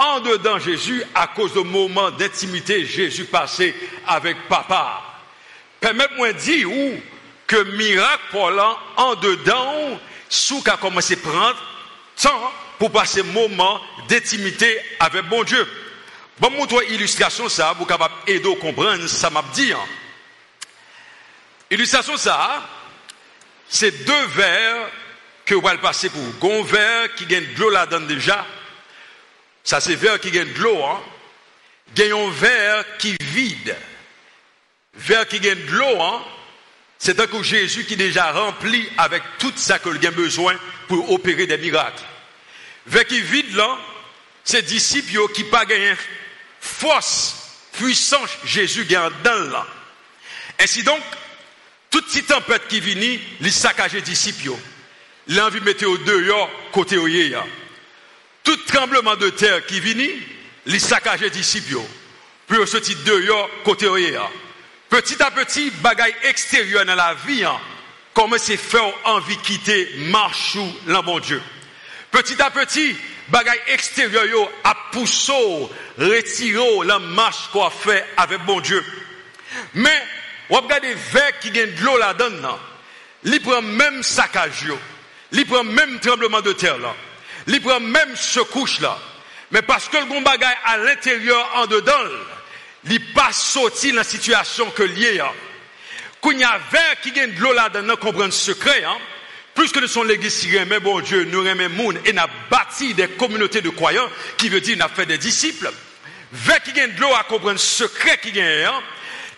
en 0.00 0.20
dedans 0.20 0.58
Jésus 0.58 1.04
à 1.14 1.26
cause 1.26 1.52
du 1.52 1.62
moment 1.62 2.10
d'intimité 2.10 2.86
Jésus 2.86 3.26
passé 3.26 3.74
avec 4.06 4.48
papa. 4.48 5.02
Permettez-moi 5.78 6.32
de 6.32 6.38
dire 6.38 6.68
que 7.46 7.62
miracle 7.76 8.22
pour 8.30 8.50
en 8.96 9.14
dedans, 9.16 10.00
sous 10.28 10.62
qu'a 10.62 10.78
commencé 10.78 11.14
à 11.14 11.28
prendre 11.28 11.56
temps 12.20 12.52
pour 12.78 12.90
passer 12.90 13.22
moment 13.22 13.80
d'intimité 14.08 14.80
avec 14.98 15.26
bon 15.26 15.44
Dieu. 15.44 15.68
Bon, 16.38 16.50
montre 16.50 16.82
illustration 16.90 17.50
ça, 17.50 17.74
vous 17.78 17.84
capable 17.84 18.14
aider 18.26 18.50
à 18.50 18.56
comprendre 18.56 19.06
ça 19.06 19.28
m'a 19.28 19.44
dit. 19.52 19.72
Hein. 19.72 19.84
Illustration 21.70 22.16
ça, 22.16 22.62
c'est 23.68 24.04
deux 24.04 24.26
verres 24.28 24.88
que 25.44 25.54
vous 25.54 25.68
allez 25.68 25.78
passer 25.78 26.08
pour 26.08 26.52
un 26.52 26.62
verre 26.62 27.14
qui 27.16 27.26
gagne 27.26 27.52
de 27.54 27.64
là-dedans 27.66 28.06
déjà 28.06 28.46
ça, 29.64 29.80
c'est 29.80 29.94
verre 29.94 30.20
qui 30.20 30.30
gagne 30.30 30.52
de 30.52 30.58
l'eau. 30.60 30.82
Hein? 30.84 31.00
Gagne 31.94 32.12
un 32.12 32.30
verre 32.30 32.84
qui 32.98 33.16
vide. 33.20 33.76
Verre 34.94 35.26
qui 35.26 35.40
gagne 35.40 35.64
de 35.66 35.72
l'eau, 35.72 36.00
hein? 36.00 36.22
c'est 36.98 37.18
un 37.20 37.26
coup 37.26 37.42
Jésus 37.42 37.84
qui 37.84 37.94
est 37.94 37.96
déjà 37.96 38.32
rempli 38.32 38.88
avec 38.98 39.22
tout 39.38 39.52
ça 39.56 39.78
que 39.78 40.06
a 40.06 40.10
besoin 40.10 40.56
pour 40.88 41.10
opérer 41.12 41.46
des 41.46 41.58
miracles. 41.58 42.02
Verre 42.86 43.06
qui 43.06 43.20
vide 43.20 43.54
là, 43.54 43.78
c'est 44.44 44.62
disciples 44.62 45.32
qui 45.32 45.44
pas 45.44 45.64
gagné 45.64 45.94
force, 46.60 47.36
puissance 47.72 48.30
Jésus 48.44 48.84
gagne 48.84 49.10
dans 49.22 49.50
là. 49.50 49.66
Ainsi 50.58 50.82
donc, 50.82 51.00
toute 51.90 52.06
petite 52.06 52.26
tempête 52.26 52.68
qui 52.68 52.80
vient, 52.80 53.18
les 53.40 53.50
saccage 53.50 53.94
disciples. 53.94 54.52
L'envie 55.28 55.60
au 55.84 55.98
dehors 55.98 56.50
côté 56.72 56.98
au 56.98 57.06
Tout 58.44 58.66
trembleman 58.66 59.16
de 59.16 59.30
ter 59.30 59.60
ki 59.68 59.80
vini, 59.80 60.08
li 60.66 60.80
sakaje 60.80 61.30
disipyo. 61.30 61.82
Pyo 62.50 62.66
se 62.66 62.80
ti 62.80 62.96
deyo 63.04 63.38
kote 63.64 63.88
oye 63.88 64.16
a. 64.16 64.28
Petit 64.90 65.20
a 65.22 65.30
petit, 65.30 65.70
bagay 65.84 66.10
eksteryon 66.26 66.88
nan 66.90 66.98
la 66.98 67.12
vi 67.14 67.44
an, 67.46 67.60
kome 68.16 68.40
se 68.42 68.56
fè 68.58 68.80
ou 68.82 68.96
anvi 69.12 69.36
kite 69.46 69.76
marchou 70.10 70.66
lan 70.90 71.04
bon 71.06 71.20
Diyo. 71.22 71.38
Petit 72.10 72.40
a 72.42 72.48
petit, 72.50 72.96
bagay 73.30 73.60
eksteryon 73.76 74.26
yo 74.32 74.40
ap 74.66 74.88
pousso, 74.90 75.70
retiro 75.94 76.82
lan 76.82 77.06
march 77.14 77.52
kwa 77.52 77.68
fè 77.70 78.00
avè 78.18 78.40
bon 78.48 78.58
Diyo. 78.66 78.82
Men, 79.78 80.10
wap 80.50 80.66
gade 80.70 80.90
vek 81.12 81.38
ki 81.44 81.54
gen 81.54 81.76
dlo 81.78 81.94
la 82.02 82.10
dan 82.18 82.40
nan, 82.42 82.58
li 83.30 83.38
pran 83.46 83.62
menm 83.62 84.02
sakaj 84.02 84.64
yo, 84.72 84.78
li 85.38 85.46
pran 85.46 85.70
menm 85.70 86.00
trembleman 86.02 86.42
de 86.42 86.56
ter 86.58 86.82
lan. 86.82 86.98
Il 87.46 87.60
prend 87.60 87.80
même 87.80 88.16
secouche 88.16 88.80
là. 88.80 88.98
Mais 89.50 89.62
parce 89.62 89.88
que 89.88 89.96
le 89.96 90.04
bon 90.04 90.22
bagay 90.22 90.46
à 90.64 90.76
l'intérieur 90.78 91.50
en 91.56 91.66
dedans, 91.66 91.92
il 92.88 93.12
pas 93.12 93.32
sorti 93.32 93.90
dans 93.90 93.96
la 93.96 94.04
situation 94.04 94.70
que 94.70 94.82
lié 94.82 95.20
a. 95.20 95.32
Quand 96.20 96.30
il 96.30 96.40
y 96.40 96.44
a 96.44 96.60
verre 96.70 97.00
qui 97.02 97.12
gagne 97.12 97.32
de 97.32 97.40
l'eau 97.40 97.52
là-dedans, 97.52 97.96
comprendre 97.96 98.32
secret, 98.32 98.84
hein. 98.84 98.96
Plus 99.54 99.72
que 99.72 99.80
nous 99.80 99.88
sommes 99.88 100.06
l'église 100.06 100.46
mais 100.68 100.78
bon 100.78 101.00
Dieu, 101.00 101.24
nous 101.24 101.40
remet 101.40 101.68
monde 101.68 101.98
et 102.04 102.12
nous 102.12 102.22
bâti 102.50 102.94
des 102.94 103.08
communautés 103.08 103.60
de 103.60 103.70
croyants, 103.70 104.08
qui 104.36 104.48
veut 104.48 104.60
dire 104.60 104.76
nous 104.78 104.94
fait 104.94 105.06
des 105.06 105.18
disciples. 105.18 105.70
Vers 106.32 106.62
qui 106.62 106.72
gagne 106.72 106.94
de 106.94 107.00
l'eau 107.00 107.12
à 107.14 107.24
comprendre 107.24 107.58
secret 107.58 108.18
qui 108.22 108.30
gagne, 108.32 108.64
hein, 108.64 108.80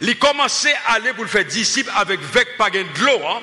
il 0.00 0.18
commençait 0.18 0.74
à 0.86 0.94
aller 0.94 1.12
pour 1.14 1.24
le 1.24 1.30
faire 1.30 1.44
disciple 1.44 1.90
avec 1.96 2.20
vec 2.20 2.56
pas 2.58 2.68
de 2.68 2.84
l'eau, 3.00 3.20
hein. 3.26 3.40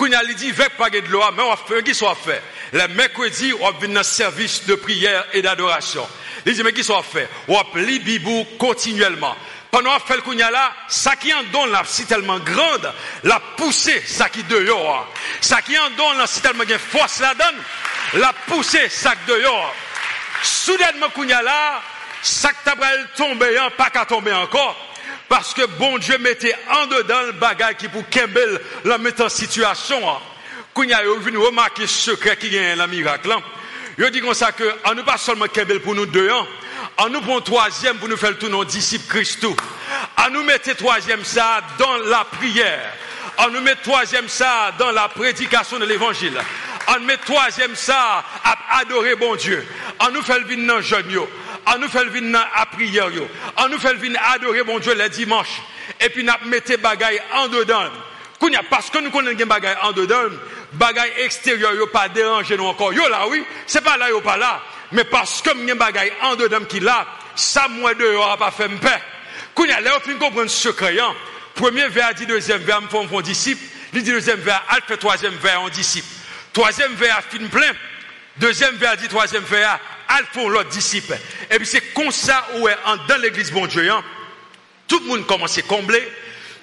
Quand 0.00 0.06
il 0.06 0.14
a 0.14 0.24
dit 0.24 0.50
vec 0.50 0.78
pas 0.78 0.88
de 0.88 0.98
l'eau, 1.08 1.22
mais 1.36 1.42
on 1.42 1.50
va 1.50 1.58
faire, 1.58 1.84
qui 1.84 1.94
soit 1.94 2.14
fait? 2.14 2.42
Le 2.72 2.88
mercredi, 2.88 3.52
on 3.60 3.70
venir 3.72 3.96
dans 3.96 4.02
service 4.02 4.64
de 4.64 4.74
prière 4.74 5.26
et 5.34 5.42
d'adoration. 5.42 6.08
Il 6.46 6.54
dit, 6.54 6.62
mais 6.62 6.72
qui 6.72 6.82
soit 6.82 7.02
fait? 7.02 7.28
On 7.48 7.52
va 7.52 7.64
lire 7.74 8.00
Bibou 8.00 8.46
continuellement 8.58 9.36
pendant 9.70 10.00
fait 10.00 10.16
le 10.16 10.22
kounya 10.22 10.50
là, 10.50 10.72
ça 10.88 11.14
qui 11.16 11.32
en 11.32 11.42
donne 11.52 11.70
là, 11.70 11.82
si 11.84 12.04
tellement 12.04 12.38
grande, 12.38 12.92
la 13.22 13.40
pousser, 13.56 14.02
ça 14.04 14.28
qui 14.28 14.42
dehors. 14.42 15.06
Ça 15.40 15.60
qui 15.62 15.78
en 15.78 15.90
donne 15.90 16.18
là, 16.18 16.26
si 16.26 16.40
tellement 16.40 16.64
de 16.64 16.78
force 16.78 17.20
la 17.20 17.34
donne, 17.34 17.62
la 18.14 18.32
pousser, 18.48 18.88
ça 18.88 19.14
qui 19.14 19.32
dehors. 19.32 19.74
Soudainement 20.42 21.10
kounya 21.10 21.42
là, 21.42 21.82
ça 22.22 22.48
qui 22.52 22.70
tomber, 23.16 23.58
hein, 23.58 23.68
pas 23.76 23.90
qu'à 23.90 24.06
tomber 24.06 24.32
encore. 24.32 24.89
Parce 25.30 25.54
que 25.54 25.64
bon 25.78 25.96
Dieu 25.98 26.18
mettait 26.18 26.56
en 26.72 26.86
dedans 26.88 27.22
le 27.22 27.30
bagage 27.30 27.76
qui 27.78 27.86
pour 27.86 28.06
Kembel 28.08 28.60
la 28.84 28.98
mettre 28.98 29.24
en 29.24 29.28
situation. 29.28 29.96
Hein. 30.10 30.18
Kounya, 30.74 31.04
il 31.04 31.22
venu 31.22 31.38
remarquer 31.38 31.86
ce 31.86 32.10
secret 32.10 32.36
qui 32.36 32.50
gagne 32.50 32.76
la 32.76 32.88
miracle. 32.88 33.30
Hein. 33.30 33.40
Il 33.96 34.10
dit 34.10 34.20
comme 34.20 34.34
ça 34.34 34.50
que, 34.50 34.64
en 34.84 34.94
nous 34.96 35.04
pas 35.04 35.18
seulement 35.18 35.46
Kembel 35.46 35.78
pour 35.82 35.94
nous 35.94 36.06
deux, 36.06 36.28
hein, 36.28 36.46
en 36.96 37.08
nous 37.10 37.20
prenons 37.20 37.40
troisième 37.42 37.98
pour 37.98 38.08
nous 38.08 38.16
faire 38.16 38.36
tout 38.38 38.48
nos 38.48 38.64
disciples 38.64 39.06
Christo. 39.06 39.54
En 40.18 40.30
nous 40.30 40.42
mettre 40.42 40.74
troisième 40.74 41.24
ça 41.24 41.60
dans 41.78 41.96
la 41.98 42.24
prière. 42.24 42.92
En 43.38 43.50
nous 43.50 43.60
mettre 43.60 43.82
troisième 43.82 44.28
ça 44.28 44.74
dans 44.80 44.90
la 44.90 45.08
prédication 45.08 45.78
de 45.78 45.84
l'évangile. 45.84 46.36
En 46.88 46.98
nous 46.98 47.06
mettre 47.06 47.26
troisième 47.26 47.76
ça 47.76 48.24
à 48.42 48.80
adorer 48.80 49.14
bon 49.14 49.36
Dieu. 49.36 49.64
En 50.00 50.10
nous 50.10 50.22
fait 50.22 50.40
venir 50.40 50.74
dans 50.74 50.80
jeûne 50.80 51.20
En 51.66 51.78
nous 51.78 51.88
fait 51.88 52.04
venir 52.04 52.40
à 52.54 52.66
prière 52.66 53.08
En 53.56 53.68
nous 53.68 53.78
fait 53.78 53.94
venir 53.94 54.20
adorer 54.34 54.62
bon 54.64 54.78
Dieu 54.78 54.94
les 54.94 55.08
dimanches. 55.08 55.62
Et 56.00 56.08
puis 56.08 56.24
nous 56.24 56.32
mettons 56.46 56.74
bagaille 56.80 57.20
en 57.34 57.48
dedans. 57.48 57.90
Parce 58.70 58.90
que 58.90 58.98
nous 58.98 59.10
connaissons 59.10 59.36
des 59.36 59.44
bagaille 59.44 59.76
en 59.82 59.92
dedans, 59.92 60.30
bagaille 60.72 61.12
extérieur, 61.18 61.74
yo 61.74 61.86
pas 61.88 62.08
déranger 62.08 62.56
nous 62.56 62.64
encore. 62.64 62.92
Yo 62.92 63.06
là, 63.08 63.26
oui, 63.28 63.44
c'est 63.66 63.84
pas 63.84 63.96
là, 63.98 64.08
yo 64.08 64.20
pas 64.20 64.38
là. 64.38 64.62
Mais 64.92 65.04
parce 65.04 65.42
que 65.42 65.54
m'y 65.54 65.72
bagay 65.74 66.12
en 66.22 66.36
dedans 66.36 66.64
qui 66.68 66.80
là, 66.80 67.06
ça 67.36 67.68
moi 67.68 67.94
dehors 67.94 68.36
pas 68.38 68.50
fait 68.50 68.68
paix. 68.68 68.88
Quand 69.54 69.64
y 69.64 69.72
a 69.72 70.00
fin 70.00 70.14
comprendre 70.14 70.48
secret, 70.48 70.98
hein. 70.98 71.14
Premier 71.54 71.88
vers 71.88 72.14
dit 72.14 72.26
deuxième 72.26 72.62
vers, 72.62 72.80
me 72.80 72.88
font 72.88 73.06
mon 73.06 73.20
disciple. 73.20 73.62
Il 73.92 74.02
dit 74.02 74.10
deuxième 74.10 74.40
vers, 74.40 74.64
al 74.68 74.80
fait 74.86 74.96
troisième 74.96 75.34
vers 75.34 75.60
en 75.60 75.68
disciple. 75.68 76.08
Troisième 76.52 76.94
vers, 76.94 77.22
fin 77.22 77.46
plein. 77.46 77.72
Deuxième 78.38 78.76
vers 78.76 78.96
dit 78.96 79.08
troisième 79.08 79.42
vers, 79.42 79.78
al 80.10 80.24
l'autre 80.48 80.68
disciple. 80.68 81.16
Et 81.50 81.56
puis 81.56 81.66
c'est 81.66 81.92
comme 81.94 82.10
ça 82.10 82.46
où 82.56 82.68
est 82.68 82.76
dans 83.08 83.20
l'église 83.20 83.50
bon 83.50 83.66
Dieu, 83.66 83.90
hein. 83.90 84.02
Tout 84.86 84.98
le 85.00 85.06
monde 85.06 85.26
commence 85.26 85.56
à 85.56 85.62
combler. 85.62 86.06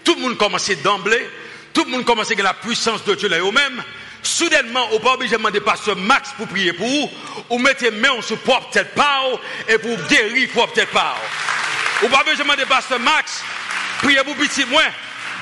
Tout 0.03 0.15
le 0.15 0.21
monde 0.21 0.37
commence 0.37 0.69
d'emblée. 0.83 1.27
Tout 1.73 1.85
le 1.85 1.91
monde 1.91 2.05
commence 2.05 2.31
à 2.31 2.35
la 2.35 2.53
puissance 2.53 3.03
de 3.05 3.15
Dieu 3.15 3.29
là 3.29 3.39
eux-mêmes 3.39 3.83
soudainement, 4.27 4.91
au 4.91 4.99
pas 4.99 5.13
obligé 5.13 5.33
de 5.33 5.37
demander 5.37 5.61
pasteur 5.61 5.95
Max 5.95 6.31
pour 6.37 6.47
prier 6.47 6.73
pour 6.73 6.87
vous, 6.87 7.09
ou 7.49 7.59
mettez 7.59 7.91
main 7.91 8.21
sur 8.21 8.37
propre 8.39 8.69
tête 8.71 8.93
pas 8.93 9.23
et 9.67 9.77
pour 9.77 9.97
guérir 10.07 10.49
propre 10.49 10.73
tête 10.73 10.89
pas. 10.89 11.15
Ou 12.03 12.07
pas 12.09 12.23
besoin 12.23 12.35
de 12.35 12.41
demander 12.43 12.65
pasteur 12.65 12.99
Max, 12.99 13.43
priez 14.01 14.23
pour 14.23 14.35
petit 14.35 14.65
moins, 14.65 14.89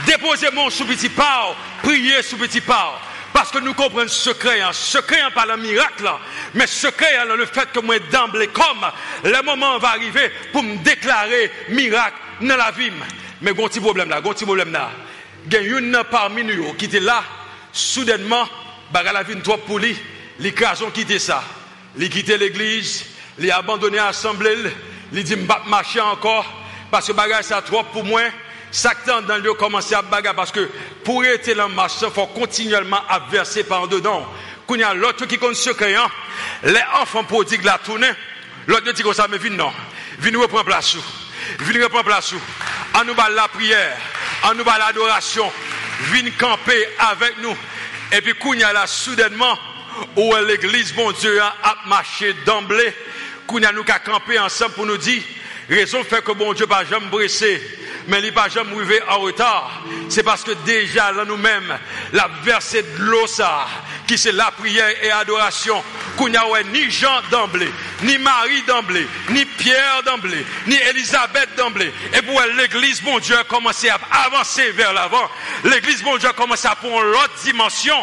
déposez 0.06 0.52
mon 0.52 0.70
sous 0.70 0.86
petit 0.86 1.10
pas, 1.10 1.56
priez 1.84 2.22
sous 2.22 2.38
petit 2.38 2.62
pas. 2.62 3.02
Paske 3.36 3.60
nou 3.60 3.76
kompren 3.76 4.08
sekreyan, 4.08 4.72
sekreyan 4.72 5.34
pa 5.36 5.44
la 5.50 5.58
mirak 5.60 6.00
la, 6.06 6.14
men 6.56 6.70
sekreyan 6.72 7.28
la 7.28 7.36
le 7.36 7.48
fet 7.50 7.74
ke 7.76 7.82
mwen 7.84 8.06
damble 8.12 8.48
kom, 8.56 8.86
le 9.28 9.42
moman 9.44 9.82
va 9.84 9.96
arrive 9.98 10.30
pou 10.54 10.64
m 10.64 10.78
deklare 10.86 11.50
mirak 11.76 12.16
nan 12.48 12.62
la 12.62 12.70
vim. 12.72 12.96
Men 13.44 13.58
gonti 13.58 13.84
problem 13.84 14.14
la, 14.14 14.22
gonti 14.24 14.48
problem 14.48 14.72
la, 14.72 14.86
gen 15.52 15.68
yon 15.68 15.92
nan 15.92 16.08
parmi 16.08 16.46
nou 16.48 16.70
yo 16.70 16.72
ki 16.80 16.88
te 16.94 17.02
la, 17.04 17.20
soudenman, 17.76 18.48
baga 18.96 19.12
la 19.12 19.26
vim 19.28 19.44
trop 19.44 19.68
pou 19.68 19.84
li, 19.84 19.92
li 20.40 20.56
krason 20.56 20.96
kite 20.96 21.20
sa, 21.20 21.42
li 22.00 22.08
kite 22.12 22.40
l'eglise, 22.40 23.04
li 23.44 23.52
abandone 23.52 24.00
asemble, 24.00 24.56
li 25.12 25.28
di 25.28 25.36
mbap 25.44 25.68
mache 25.68 26.00
ankor, 26.00 26.48
paske 26.88 27.12
baga 27.18 27.44
sa 27.44 27.60
trop 27.68 27.92
pou 27.92 28.08
mwen, 28.08 28.32
Ça 28.76 28.92
dans 29.26 29.38
le 29.38 29.54
commencer 29.54 29.96
à 29.96 30.02
bagarre 30.02 30.36
parce 30.36 30.52
que 30.52 30.70
pour 31.06 31.24
être 31.24 31.50
dans 31.56 31.70
marche, 31.70 31.94
il 32.02 32.10
faut 32.10 32.28
continuellement 32.28 33.02
à 33.08 33.20
verser 33.32 33.64
par 33.64 33.88
dedans. 33.88 34.30
Quand 34.68 34.76
il 34.76 34.82
y 34.82 34.84
a 34.84 34.94
l'autre 34.94 35.26
qui 35.28 35.38
compte 35.38 35.56
secret, 35.56 35.96
hein, 35.96 36.12
les 36.62 36.84
enfants 37.02 37.24
prodiguent 37.24 37.64
la 37.64 37.78
tournée, 37.78 38.12
l'autre 38.68 38.92
dit 38.92 39.02
comme 39.02 39.14
ça, 39.14 39.28
mais 39.32 39.38
viens 39.38 39.52
non, 39.52 39.72
viens 40.20 40.38
reprendre 40.38 40.66
place. 40.66 40.98
Viens 41.62 41.84
reprendre 41.86 42.04
place. 42.04 42.34
En 42.94 43.06
nous 43.06 43.14
la 43.16 43.48
prière, 43.48 43.96
en 44.44 44.54
nous 44.56 44.66
l'adoration, 44.66 45.50
viens 46.12 46.30
camper 46.38 46.86
avec 47.00 47.38
nous. 47.42 47.56
Et 48.12 48.20
puis, 48.20 48.34
Kounia 48.34 48.74
là, 48.74 48.88
soudainement, 48.88 49.58
où 50.18 50.36
l'église, 50.46 50.94
bon 50.94 51.14
Dieu, 51.14 51.42
a 51.42 51.78
marché 51.88 52.36
d'emblée, 52.46 52.94
Kounia 53.48 53.72
nous 53.72 53.86
a 53.88 54.00
campé 54.00 54.38
ensemble 54.38 54.74
pour 54.74 54.86
nous 54.86 54.98
dire, 54.98 55.24
raison 55.70 56.04
fait 56.04 56.22
que 56.22 56.34
bon 56.34 56.52
Dieu 56.52 56.68
pas 56.68 56.84
jamais 56.84 57.08
bressé, 57.08 57.62
mais 58.08 58.22
il 58.24 58.34
pas 58.34 58.50
jamais 58.50 58.76
arrivé 58.76 59.02
en 59.10 59.20
retard. 59.20 59.84
C'est 60.10 60.24
parce 60.24 60.44
que 60.44 60.52
déjà, 60.66 61.12
là 61.12 61.26
nous-mêmes, 61.26 61.78
la 62.14 62.30
versée 62.44 62.84
de 62.84 63.04
l'eau, 63.04 63.26
qui 64.08 64.18
c'est 64.18 64.32
la 64.32 64.52
prière 64.52 64.92
et 65.02 65.12
adoration, 65.12 65.84
qu'on 66.18 66.30
n'y 66.30 66.38
a 66.38 66.44
ni 66.72 66.90
Jean 66.90 67.22
d'emblée, 67.32 67.72
ni 68.04 68.18
Marie 68.18 68.62
d'emblée, 68.64 69.08
ni 69.30 69.46
Pierre 69.46 70.04
d'emblée, 70.06 70.46
ni 70.68 70.76
Elisabeth 70.76 71.50
d'emblée. 71.58 71.92
Et 72.14 72.22
pour 72.22 72.42
l'église, 72.56 73.02
bon 73.02 73.20
Dieu, 73.20 73.38
a 73.38 73.44
commencé 73.44 73.90
à 73.90 74.00
avancer 74.26 74.72
vers 74.72 74.94
l'avant. 74.94 75.30
L'église, 75.64 76.04
bon 76.04 76.18
Dieu, 76.18 76.30
a 76.30 76.34
commencé 76.34 76.68
à 76.68 76.76
prendre 76.76 77.02
l'autre 77.04 77.36
dimension 77.44 77.96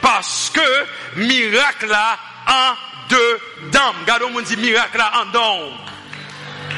parce 0.00 0.50
que 0.54 1.20
miracle 1.20 1.86
là, 1.86 2.18
en 2.46 2.74
deux 3.08 3.40
dames. 3.70 3.94
Regardez, 4.02 4.26
on 4.34 4.40
dit 4.40 4.56
miracle 4.56 4.98
là, 4.98 5.12
en 5.20 5.26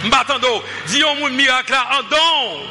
don. 0.03 0.09
M'attendons, 0.09 0.62
disons 0.87 1.29
miracle 1.31 1.73
là, 1.73 1.87
en 1.99 2.03
don. 2.05 2.62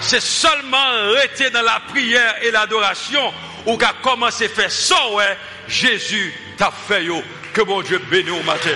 C'est 0.00 0.20
seulement 0.20 1.12
rester 1.14 1.50
dans 1.50 1.62
la 1.62 1.80
prière 1.88 2.36
et 2.42 2.50
l'adoration 2.50 3.32
ou 3.66 3.76
qu'a 3.76 3.94
commencé 4.02 4.46
à 4.46 4.48
faire 4.48 4.70
ça, 4.70 5.10
ouais, 5.12 5.36
Jésus 5.66 6.32
t'a 6.56 6.70
fait, 6.70 7.06
que 7.52 7.62
bon 7.62 7.82
Dieu 7.82 8.00
bénisse 8.10 8.32
au 8.32 8.42
matin. 8.44 8.70